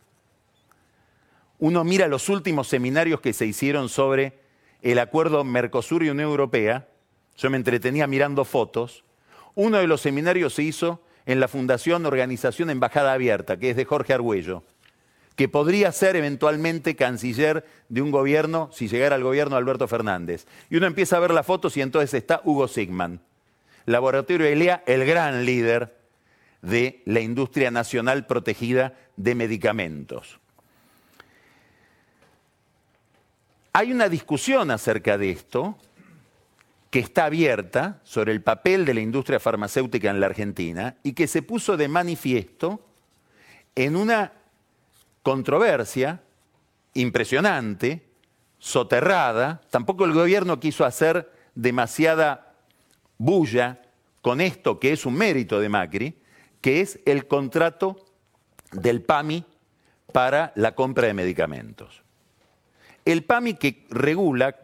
Uno 1.57 1.85
mira 1.85 2.09
los 2.09 2.27
últimos 2.27 2.67
seminarios 2.67 3.21
que 3.21 3.31
se 3.31 3.45
hicieron 3.45 3.87
sobre 3.87 4.39
el 4.81 4.99
acuerdo 4.99 5.45
Mercosur 5.45 6.03
y 6.03 6.09
Unión 6.09 6.29
Europea. 6.29 6.89
Yo 7.37 7.49
me 7.49 7.55
entretenía 7.55 8.07
mirando 8.07 8.43
fotos. 8.43 9.05
Uno 9.53 9.77
de 9.77 9.87
los 9.87 10.01
seminarios 10.01 10.53
se 10.53 10.63
hizo 10.63 11.01
en 11.25 11.39
la 11.39 11.47
Fundación 11.47 12.05
Organización 12.05 12.69
Embajada 12.69 13.13
Abierta, 13.13 13.55
que 13.57 13.69
es 13.69 13.77
de 13.77 13.85
Jorge 13.85 14.11
Argüello 14.11 14.63
que 15.35 15.49
podría 15.49 15.91
ser 15.91 16.15
eventualmente 16.15 16.95
canciller 16.95 17.65
de 17.89 18.01
un 18.01 18.11
gobierno 18.11 18.69
si 18.71 18.87
llegara 18.87 19.15
al 19.15 19.23
gobierno 19.23 19.57
Alberto 19.57 19.87
Fernández. 19.87 20.45
Y 20.69 20.77
uno 20.77 20.87
empieza 20.87 21.17
a 21.17 21.19
ver 21.19 21.31
las 21.31 21.45
fotos 21.45 21.75
y 21.77 21.81
entonces 21.81 22.13
está 22.13 22.41
Hugo 22.43 22.67
Sigman, 22.67 23.19
Laboratorio 23.85 24.47
ELEA, 24.47 24.83
el 24.87 25.05
gran 25.05 25.45
líder 25.45 25.95
de 26.61 27.01
la 27.05 27.19
industria 27.19 27.69
nacional 27.69 28.25
protegida 28.25 28.93
de 29.17 29.35
medicamentos. 29.35 30.39
Hay 33.73 33.91
una 33.91 34.07
discusión 34.07 34.71
acerca 34.71 35.17
de 35.17 35.31
esto 35.31 35.77
que 36.89 36.99
está 36.99 37.25
abierta 37.25 37.99
sobre 38.03 38.31
el 38.31 38.41
papel 38.41 38.85
de 38.85 38.93
la 38.93 39.01
industria 39.01 39.37
farmacéutica 39.39 40.09
en 40.09 40.21
la 40.21 40.27
Argentina 40.27 40.95
y 41.03 41.11
que 41.11 41.27
se 41.27 41.41
puso 41.41 41.75
de 41.75 41.89
manifiesto 41.89 42.79
en 43.75 43.97
una 43.97 44.31
controversia 45.25 46.21
impresionante, 46.93 48.05
soterrada. 48.59 49.59
Tampoco 49.71 50.05
el 50.05 50.13
gobierno 50.13 50.59
quiso 50.59 50.85
hacer 50.85 51.31
demasiada 51.55 52.53
bulla 53.17 53.81
con 54.21 54.39
esto 54.39 54.79
que 54.79 54.93
es 54.93 55.03
un 55.03 55.15
mérito 55.15 55.59
de 55.59 55.67
Macri, 55.67 56.21
que 56.61 56.81
es 56.81 56.99
el 57.07 57.27
contrato 57.27 58.05
del 58.71 59.01
PAMI 59.01 59.43
para 60.13 60.53
la 60.55 60.75
compra 60.75 61.07
de 61.07 61.15
medicamentos. 61.15 62.03
El 63.03 63.23
PAMI 63.23 63.55
que 63.55 63.87
regula 63.89 64.55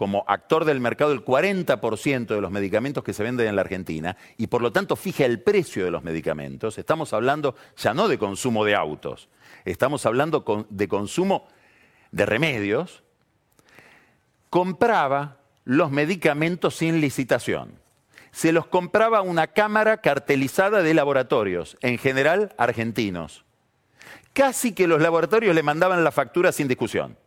como 0.00 0.24
actor 0.26 0.64
del 0.64 0.80
mercado 0.80 1.12
el 1.12 1.22
40% 1.22 2.28
de 2.28 2.40
los 2.40 2.50
medicamentos 2.50 3.04
que 3.04 3.12
se 3.12 3.22
venden 3.22 3.48
en 3.48 3.54
la 3.54 3.60
Argentina 3.60 4.16
y 4.38 4.46
por 4.46 4.62
lo 4.62 4.72
tanto 4.72 4.96
fija 4.96 5.26
el 5.26 5.42
precio 5.42 5.84
de 5.84 5.90
los 5.90 6.02
medicamentos, 6.02 6.78
estamos 6.78 7.12
hablando 7.12 7.54
ya 7.76 7.92
no 7.92 8.08
de 8.08 8.16
consumo 8.16 8.64
de 8.64 8.74
autos, 8.74 9.28
estamos 9.66 10.06
hablando 10.06 10.66
de 10.70 10.88
consumo 10.88 11.48
de 12.12 12.24
remedios, 12.24 13.02
compraba 14.48 15.36
los 15.66 15.90
medicamentos 15.90 16.76
sin 16.76 17.02
licitación. 17.02 17.74
Se 18.32 18.52
los 18.52 18.64
compraba 18.64 19.20
una 19.20 19.48
cámara 19.48 19.98
cartelizada 19.98 20.82
de 20.82 20.94
laboratorios, 20.94 21.76
en 21.82 21.98
general 21.98 22.54
argentinos. 22.56 23.44
Casi 24.32 24.72
que 24.72 24.88
los 24.88 25.02
laboratorios 25.02 25.54
le 25.54 25.62
mandaban 25.62 26.02
la 26.02 26.10
factura 26.10 26.52
sin 26.52 26.68
discusión. 26.68 27.18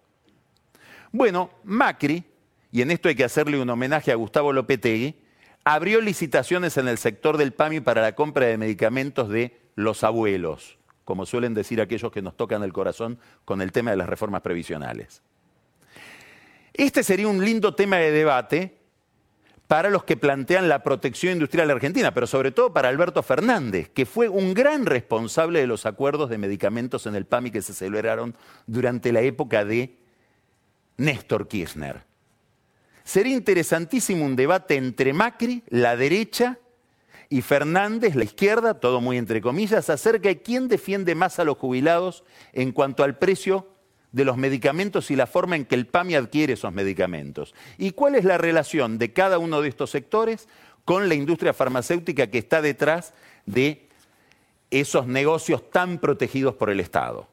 Bueno, 1.12 1.52
Macri, 1.64 2.33
y 2.74 2.82
en 2.82 2.92
esto 2.92 3.08
hay 3.08 3.16
que 3.16 3.24
hacerle 3.24 3.62
un 3.62 3.70
homenaje 3.70 4.12
a 4.12 4.16
Gustavo 4.16 4.52
Lopetegui, 4.52 5.16
abrió 5.64 6.02
licitaciones 6.02 6.76
en 6.76 6.90
el 6.90 6.98
sector 6.98 7.38
del 7.38 7.54
PAMI 7.54 7.80
para 7.80 8.02
la 8.02 8.16
compra 8.16 8.48
de 8.48 8.58
medicamentos 8.58 9.30
de 9.30 9.58
los 9.76 10.04
abuelos 10.04 10.78
como 11.04 11.26
suelen 11.26 11.54
decir 11.54 11.82
aquellos 11.82 12.12
que 12.12 12.22
nos 12.22 12.36
tocan 12.36 12.64
el 12.64 12.74
corazón 12.74 13.20
con 13.46 13.62
el 13.62 13.72
tema 13.72 13.92
de 13.92 13.98
las 13.98 14.08
reformas 14.08 14.42
previsionales. 14.42 15.22
Este 16.74 17.04
sería 17.04 17.28
un 17.28 17.44
lindo 17.44 17.76
tema 17.76 17.98
de 17.98 18.12
debate 18.12 18.78
para 19.68 19.90
los 19.90 20.04
que 20.04 20.18
plantean 20.18 20.70
la 20.70 20.84
protección 20.84 21.34
industrial 21.34 21.70
argentina, 21.72 22.14
pero 22.14 22.28
sobre 22.28 22.52
todo 22.52 22.74
para 22.74 22.90
Alberto 22.90 23.24
Fernández, 23.24 23.90
que 23.90 24.06
fue 24.06 24.30
un 24.30 24.54
gran 24.54 24.86
responsable 24.86 25.60
de 25.60 25.68
los 25.68 25.86
acuerdos 25.86 26.30
de 26.30 26.38
medicamentos 26.38 27.06
en 27.06 27.16
el 27.16 27.26
PAMI 27.26 27.52
que 27.52 27.62
se 27.62 27.74
celebraron 27.74 28.36
durante 28.68 29.12
la 29.12 29.22
época 29.22 29.66
de 29.66 29.98
Néstor 30.98 31.48
Kirchner. 31.48 32.04
Sería 33.04 33.36
interesantísimo 33.36 34.26
un 34.26 34.36
debate 34.36 34.76
entre 34.76 35.14
Macri, 35.14 35.64
la 35.70 35.96
derecha 35.96 36.60
y 37.30 37.42
Fernández, 37.42 38.16
la 38.16 38.24
izquierda, 38.24 38.80
todo 38.80 39.02
muy 39.02 39.18
entre 39.18 39.42
comillas, 39.42 39.90
acerca 39.90 40.30
de 40.30 40.42
quién 40.42 40.68
defiende 40.68 41.16
más 41.16 41.40
a 41.40 41.44
los 41.44 41.58
jubilados 41.58 42.24
en 42.54 42.72
cuanto 42.72 43.04
al 43.04 43.18
precio 43.18 43.68
de 44.12 44.24
los 44.24 44.38
medicamentos 44.38 45.12
y 45.12 45.16
la 45.16 45.28
forma 45.28 45.56
en 45.56 45.66
que 45.66 45.76
el 45.76 45.88
PAMI 45.88 46.16
adquiere 46.16 46.54
esos 46.54 46.72
medicamentos. 46.72 47.54
¿Y 47.78 47.92
cuál 47.92 48.16
es 48.16 48.24
la 48.24 48.38
relación 48.38 49.00
de 49.00 49.12
cada 49.12 49.40
uno 49.40 49.62
de 49.62 49.70
estos 49.70 49.90
sectores 49.90 50.48
con 50.86 51.10
la 51.10 51.16
industria 51.16 51.54
farmacéutica 51.54 52.28
que 52.28 52.38
está 52.38 52.62
detrás 52.62 53.14
de 53.46 53.90
esos 54.70 55.08
negocios 55.08 55.70
tan 55.72 55.98
protegidos 55.98 56.54
por 56.54 56.70
el 56.70 56.80
Estado? 56.80 57.33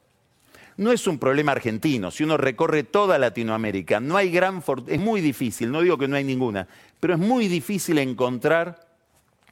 No 0.77 0.91
es 0.91 1.05
un 1.07 1.19
problema 1.19 1.51
argentino, 1.51 2.11
si 2.11 2.23
uno 2.23 2.37
recorre 2.37 2.83
toda 2.83 3.19
Latinoamérica, 3.19 3.99
no 3.99 4.17
hay 4.17 4.31
gran 4.31 4.63
es 4.87 4.99
muy 4.99 5.21
difícil, 5.21 5.71
no 5.71 5.81
digo 5.81 5.97
que 5.97 6.07
no 6.07 6.15
hay 6.15 6.23
ninguna, 6.23 6.67
pero 6.99 7.13
es 7.13 7.19
muy 7.19 7.47
difícil 7.47 7.97
encontrar 7.97 8.91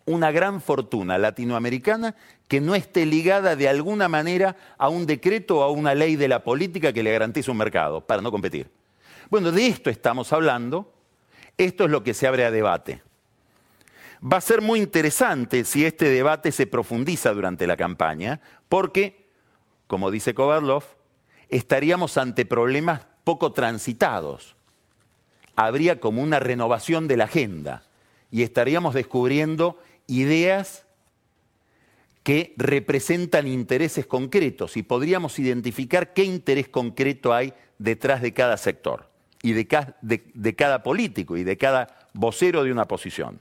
una 0.05 0.31
gran 0.31 0.59
fortuna 0.59 1.19
latinoamericana 1.19 2.15
que 2.47 2.61
no 2.61 2.73
esté 2.73 3.05
ligada 3.05 3.55
de 3.55 3.69
alguna 3.69 4.07
manera 4.07 4.55
a 4.77 4.89
un 4.89 5.05
decreto 5.05 5.59
o 5.59 5.63
a 5.63 5.69
una 5.69 5.93
ley 5.93 6.15
de 6.15 6.27
la 6.27 6.43
política 6.43 6.91
que 6.91 7.03
le 7.03 7.11
garantice 7.11 7.51
un 7.51 7.57
mercado 7.57 8.01
para 8.01 8.21
no 8.21 8.31
competir. 8.31 8.71
Bueno, 9.29 9.51
de 9.51 9.67
esto 9.67 9.91
estamos 9.91 10.33
hablando. 10.33 10.91
Esto 11.57 11.85
es 11.85 11.91
lo 11.91 12.03
que 12.03 12.15
se 12.15 12.25
abre 12.25 12.45
a 12.45 12.51
debate. 12.51 13.03
Va 14.21 14.37
a 14.37 14.41
ser 14.41 14.61
muy 14.61 14.79
interesante 14.79 15.63
si 15.63 15.85
este 15.85 16.09
debate 16.09 16.51
se 16.51 16.65
profundiza 16.65 17.31
durante 17.31 17.67
la 17.67 17.77
campaña, 17.77 18.41
porque, 18.67 19.27
como 19.87 20.09
dice 20.09 20.33
Kovarlov, 20.33 20.83
estaríamos 21.49 22.17
ante 22.17 22.45
problemas 22.45 23.01
poco 23.23 23.51
transitados. 23.51 24.55
Habría 25.55 25.99
como 25.99 26.21
una 26.23 26.39
renovación 26.39 27.07
de 27.07 27.17
la 27.17 27.25
agenda 27.25 27.83
y 28.31 28.43
estaríamos 28.43 28.93
descubriendo 28.93 29.79
ideas 30.07 30.85
que 32.23 32.53
representan 32.57 33.47
intereses 33.47 34.05
concretos 34.05 34.77
y 34.77 34.83
podríamos 34.83 35.39
identificar 35.39 36.13
qué 36.13 36.23
interés 36.23 36.69
concreto 36.69 37.33
hay 37.33 37.53
detrás 37.77 38.21
de 38.21 38.33
cada 38.33 38.57
sector 38.57 39.09
y 39.41 39.53
de, 39.53 40.55
cada 40.55 40.83
político 40.83 41.37
y 41.37 41.43
de 41.43 41.57
cada 41.57 42.09
vocero 42.13 42.63
de 42.63 42.71
una 42.71 42.85
posición. 42.85 43.39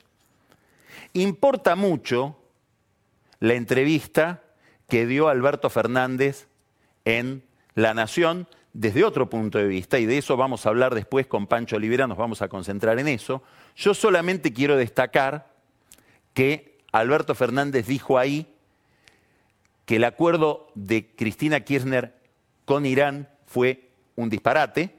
Importa 1.12 1.76
mucho 1.76 2.38
la 3.40 3.54
entrevista 3.54 4.42
que 4.88 5.06
dio 5.06 5.28
Alberto 5.28 5.70
Fernández 5.70 6.46
en 7.04 7.42
La 7.78 7.94
Nación 7.94 8.48
desde 8.72 9.04
otro 9.04 9.30
punto 9.30 9.56
de 9.56 9.68
vista, 9.68 10.00
y 10.00 10.06
de 10.06 10.18
eso 10.18 10.36
vamos 10.36 10.66
a 10.66 10.68
hablar 10.70 10.96
después 10.96 11.28
con 11.28 11.46
Pancho 11.46 11.76
Olivera, 11.76 12.08
nos 12.08 12.18
vamos 12.18 12.42
a 12.42 12.48
concentrar 12.48 12.98
en 12.98 13.06
eso. 13.06 13.40
Yo 13.76 13.94
solamente 13.94 14.52
quiero 14.52 14.76
destacar 14.76 15.54
que 16.34 16.80
Alberto 16.90 17.36
Fernández 17.36 17.86
dijo 17.86 18.18
ahí 18.18 18.52
que 19.84 19.94
el 19.94 20.02
acuerdo 20.02 20.72
de 20.74 21.14
Cristina 21.14 21.60
Kirchner 21.60 22.16
con 22.64 22.84
Irán 22.84 23.28
fue 23.46 23.90
un 24.16 24.28
disparate. 24.28 24.98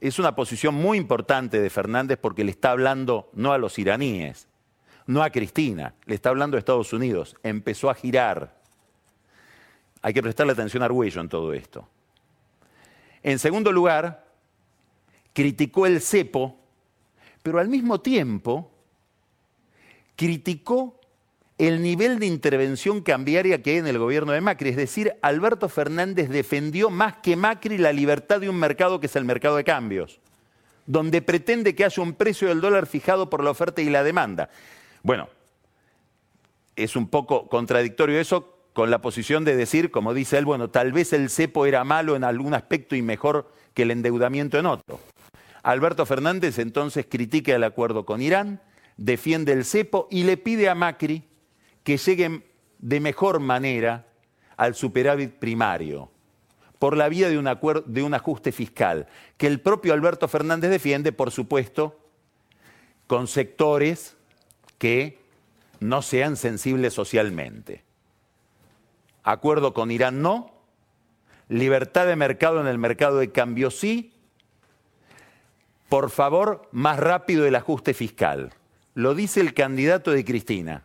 Es 0.00 0.18
una 0.18 0.34
posición 0.34 0.74
muy 0.74 0.96
importante 0.96 1.60
de 1.60 1.68
Fernández 1.68 2.18
porque 2.18 2.42
le 2.42 2.52
está 2.52 2.70
hablando 2.70 3.28
no 3.34 3.52
a 3.52 3.58
los 3.58 3.78
iraníes, 3.78 4.48
no 5.04 5.22
a 5.22 5.28
Cristina, 5.28 5.92
le 6.06 6.14
está 6.14 6.30
hablando 6.30 6.56
a 6.56 6.58
Estados 6.58 6.94
Unidos. 6.94 7.36
Empezó 7.42 7.90
a 7.90 7.94
girar. 7.94 8.56
Hay 10.00 10.14
que 10.14 10.22
prestarle 10.22 10.54
atención 10.54 10.82
a 10.82 10.86
Arguello 10.86 11.20
en 11.20 11.28
todo 11.28 11.52
esto. 11.52 11.86
En 13.22 13.38
segundo 13.38 13.72
lugar, 13.72 14.26
criticó 15.32 15.86
el 15.86 16.00
cepo, 16.00 16.56
pero 17.42 17.58
al 17.58 17.68
mismo 17.68 18.00
tiempo 18.00 18.70
criticó 20.16 20.98
el 21.58 21.82
nivel 21.82 22.18
de 22.18 22.26
intervención 22.26 23.02
cambiaria 23.02 23.62
que 23.62 23.70
hay 23.70 23.76
en 23.76 23.86
el 23.88 23.98
gobierno 23.98 24.32
de 24.32 24.40
Macri. 24.40 24.70
Es 24.70 24.76
decir, 24.76 25.14
Alberto 25.22 25.68
Fernández 25.68 26.28
defendió 26.28 26.90
más 26.90 27.16
que 27.16 27.36
Macri 27.36 27.78
la 27.78 27.92
libertad 27.92 28.40
de 28.40 28.48
un 28.48 28.56
mercado 28.56 29.00
que 29.00 29.06
es 29.06 29.16
el 29.16 29.24
mercado 29.24 29.56
de 29.56 29.64
cambios, 29.64 30.20
donde 30.86 31.22
pretende 31.22 31.74
que 31.74 31.84
haya 31.84 32.02
un 32.02 32.14
precio 32.14 32.48
del 32.48 32.60
dólar 32.60 32.86
fijado 32.86 33.28
por 33.28 33.42
la 33.42 33.50
oferta 33.50 33.82
y 33.82 33.90
la 33.90 34.04
demanda. 34.04 34.50
Bueno, 35.02 35.28
es 36.76 36.94
un 36.94 37.08
poco 37.08 37.48
contradictorio 37.48 38.20
eso 38.20 38.57
con 38.78 38.92
la 38.92 39.00
posición 39.00 39.44
de 39.44 39.56
decir, 39.56 39.90
como 39.90 40.14
dice 40.14 40.38
él, 40.38 40.44
bueno, 40.44 40.70
tal 40.70 40.92
vez 40.92 41.12
el 41.12 41.30
cepo 41.30 41.66
era 41.66 41.82
malo 41.82 42.14
en 42.14 42.22
algún 42.22 42.54
aspecto 42.54 42.94
y 42.94 43.02
mejor 43.02 43.52
que 43.74 43.82
el 43.82 43.90
endeudamiento 43.90 44.56
en 44.56 44.66
otro. 44.66 45.00
Alberto 45.64 46.06
Fernández 46.06 46.60
entonces 46.60 47.04
critica 47.10 47.56
el 47.56 47.64
acuerdo 47.64 48.06
con 48.06 48.22
Irán, 48.22 48.62
defiende 48.96 49.50
el 49.50 49.64
cepo 49.64 50.06
y 50.12 50.22
le 50.22 50.36
pide 50.36 50.68
a 50.68 50.76
Macri 50.76 51.24
que 51.82 51.96
lleguen 51.96 52.44
de 52.78 53.00
mejor 53.00 53.40
manera 53.40 54.06
al 54.56 54.76
superávit 54.76 55.32
primario 55.40 56.12
por 56.78 56.96
la 56.96 57.08
vía 57.08 57.28
de 57.28 57.36
un, 57.36 57.50
de 57.86 58.02
un 58.04 58.14
ajuste 58.14 58.52
fiscal, 58.52 59.08
que 59.36 59.48
el 59.48 59.60
propio 59.60 59.92
Alberto 59.92 60.28
Fernández 60.28 60.70
defiende, 60.70 61.10
por 61.10 61.32
supuesto, 61.32 61.98
con 63.08 63.26
sectores 63.26 64.16
que 64.78 65.18
no 65.80 66.00
sean 66.00 66.36
sensibles 66.36 66.94
socialmente. 66.94 67.87
Acuerdo 69.30 69.74
con 69.74 69.90
Irán 69.90 70.22
no, 70.22 70.54
libertad 71.50 72.06
de 72.06 72.16
mercado 72.16 72.62
en 72.62 72.66
el 72.66 72.78
mercado 72.78 73.18
de 73.18 73.30
cambio 73.30 73.70
sí, 73.70 74.14
por 75.90 76.08
favor, 76.08 76.66
más 76.72 76.98
rápido 76.98 77.44
el 77.44 77.54
ajuste 77.54 77.92
fiscal. 77.92 78.54
Lo 78.94 79.14
dice 79.14 79.42
el 79.42 79.52
candidato 79.52 80.12
de 80.12 80.24
Cristina. 80.24 80.84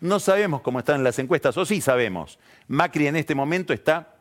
No 0.00 0.18
sabemos 0.18 0.62
cómo 0.62 0.80
están 0.80 1.04
las 1.04 1.20
encuestas, 1.20 1.56
o 1.58 1.64
sí 1.64 1.80
sabemos. 1.80 2.40
Macri 2.66 3.06
en 3.06 3.14
este 3.14 3.36
momento 3.36 3.72
está 3.72 4.16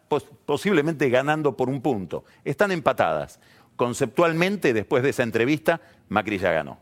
posiblemente 0.46 1.10
ganando 1.10 1.58
por 1.58 1.68
un 1.68 1.82
punto. 1.82 2.24
Están 2.44 2.72
empatadas. 2.72 3.40
Conceptualmente, 3.76 4.74
después 4.74 5.02
de 5.02 5.10
esa 5.10 5.24
entrevista, 5.24 5.82
Macri 6.10 6.38
ya 6.38 6.52
ganó. 6.52 6.78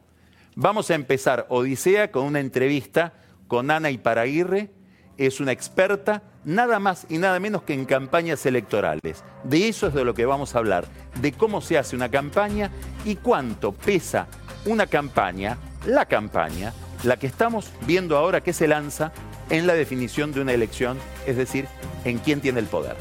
Vamos 0.57 0.91
a 0.91 0.95
empezar 0.95 1.45
Odisea 1.47 2.11
con 2.11 2.25
una 2.25 2.41
entrevista 2.41 3.13
con 3.47 3.71
Ana 3.71 3.89
Iparaguirre. 3.89 4.69
Es 5.17 5.39
una 5.39 5.53
experta 5.53 6.23
nada 6.45 6.79
más 6.79 7.05
y 7.09 7.17
nada 7.17 7.39
menos 7.39 7.63
que 7.63 7.73
en 7.73 7.85
campañas 7.85 8.45
electorales. 8.45 9.23
De 9.43 9.67
eso 9.67 9.87
es 9.87 9.93
de 9.93 10.05
lo 10.05 10.13
que 10.13 10.25
vamos 10.25 10.55
a 10.55 10.59
hablar, 10.59 10.87
de 11.21 11.31
cómo 11.31 11.61
se 11.61 11.77
hace 11.77 11.95
una 11.95 12.09
campaña 12.09 12.71
y 13.05 13.15
cuánto 13.15 13.71
pesa 13.71 14.27
una 14.65 14.87
campaña, 14.87 15.57
la 15.85 16.05
campaña, 16.05 16.73
la 17.03 17.17
que 17.17 17.27
estamos 17.27 17.69
viendo 17.85 18.17
ahora 18.17 18.41
que 18.41 18.53
se 18.53 18.67
lanza 18.67 19.11
en 19.49 19.67
la 19.67 19.73
definición 19.73 20.31
de 20.31 20.41
una 20.41 20.53
elección, 20.53 20.97
es 21.27 21.37
decir, 21.37 21.67
en 22.05 22.17
quién 22.19 22.39
tiene 22.39 22.59
el 22.59 22.65
poder. 22.67 22.95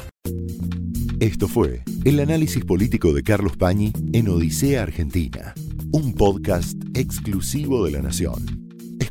Esto 1.19 1.47
fue 1.47 1.83
el 2.03 2.19
análisis 2.19 2.65
político 2.65 3.13
de 3.13 3.23
Carlos 3.23 3.55
Pañi 3.55 3.93
en 4.11 4.27
Odisea 4.27 4.83
Argentina, 4.83 5.53
un 5.91 6.13
podcast 6.15 6.77
exclusivo 6.93 7.85
de 7.85 7.91
la 7.91 8.01
Nación. 8.01 8.62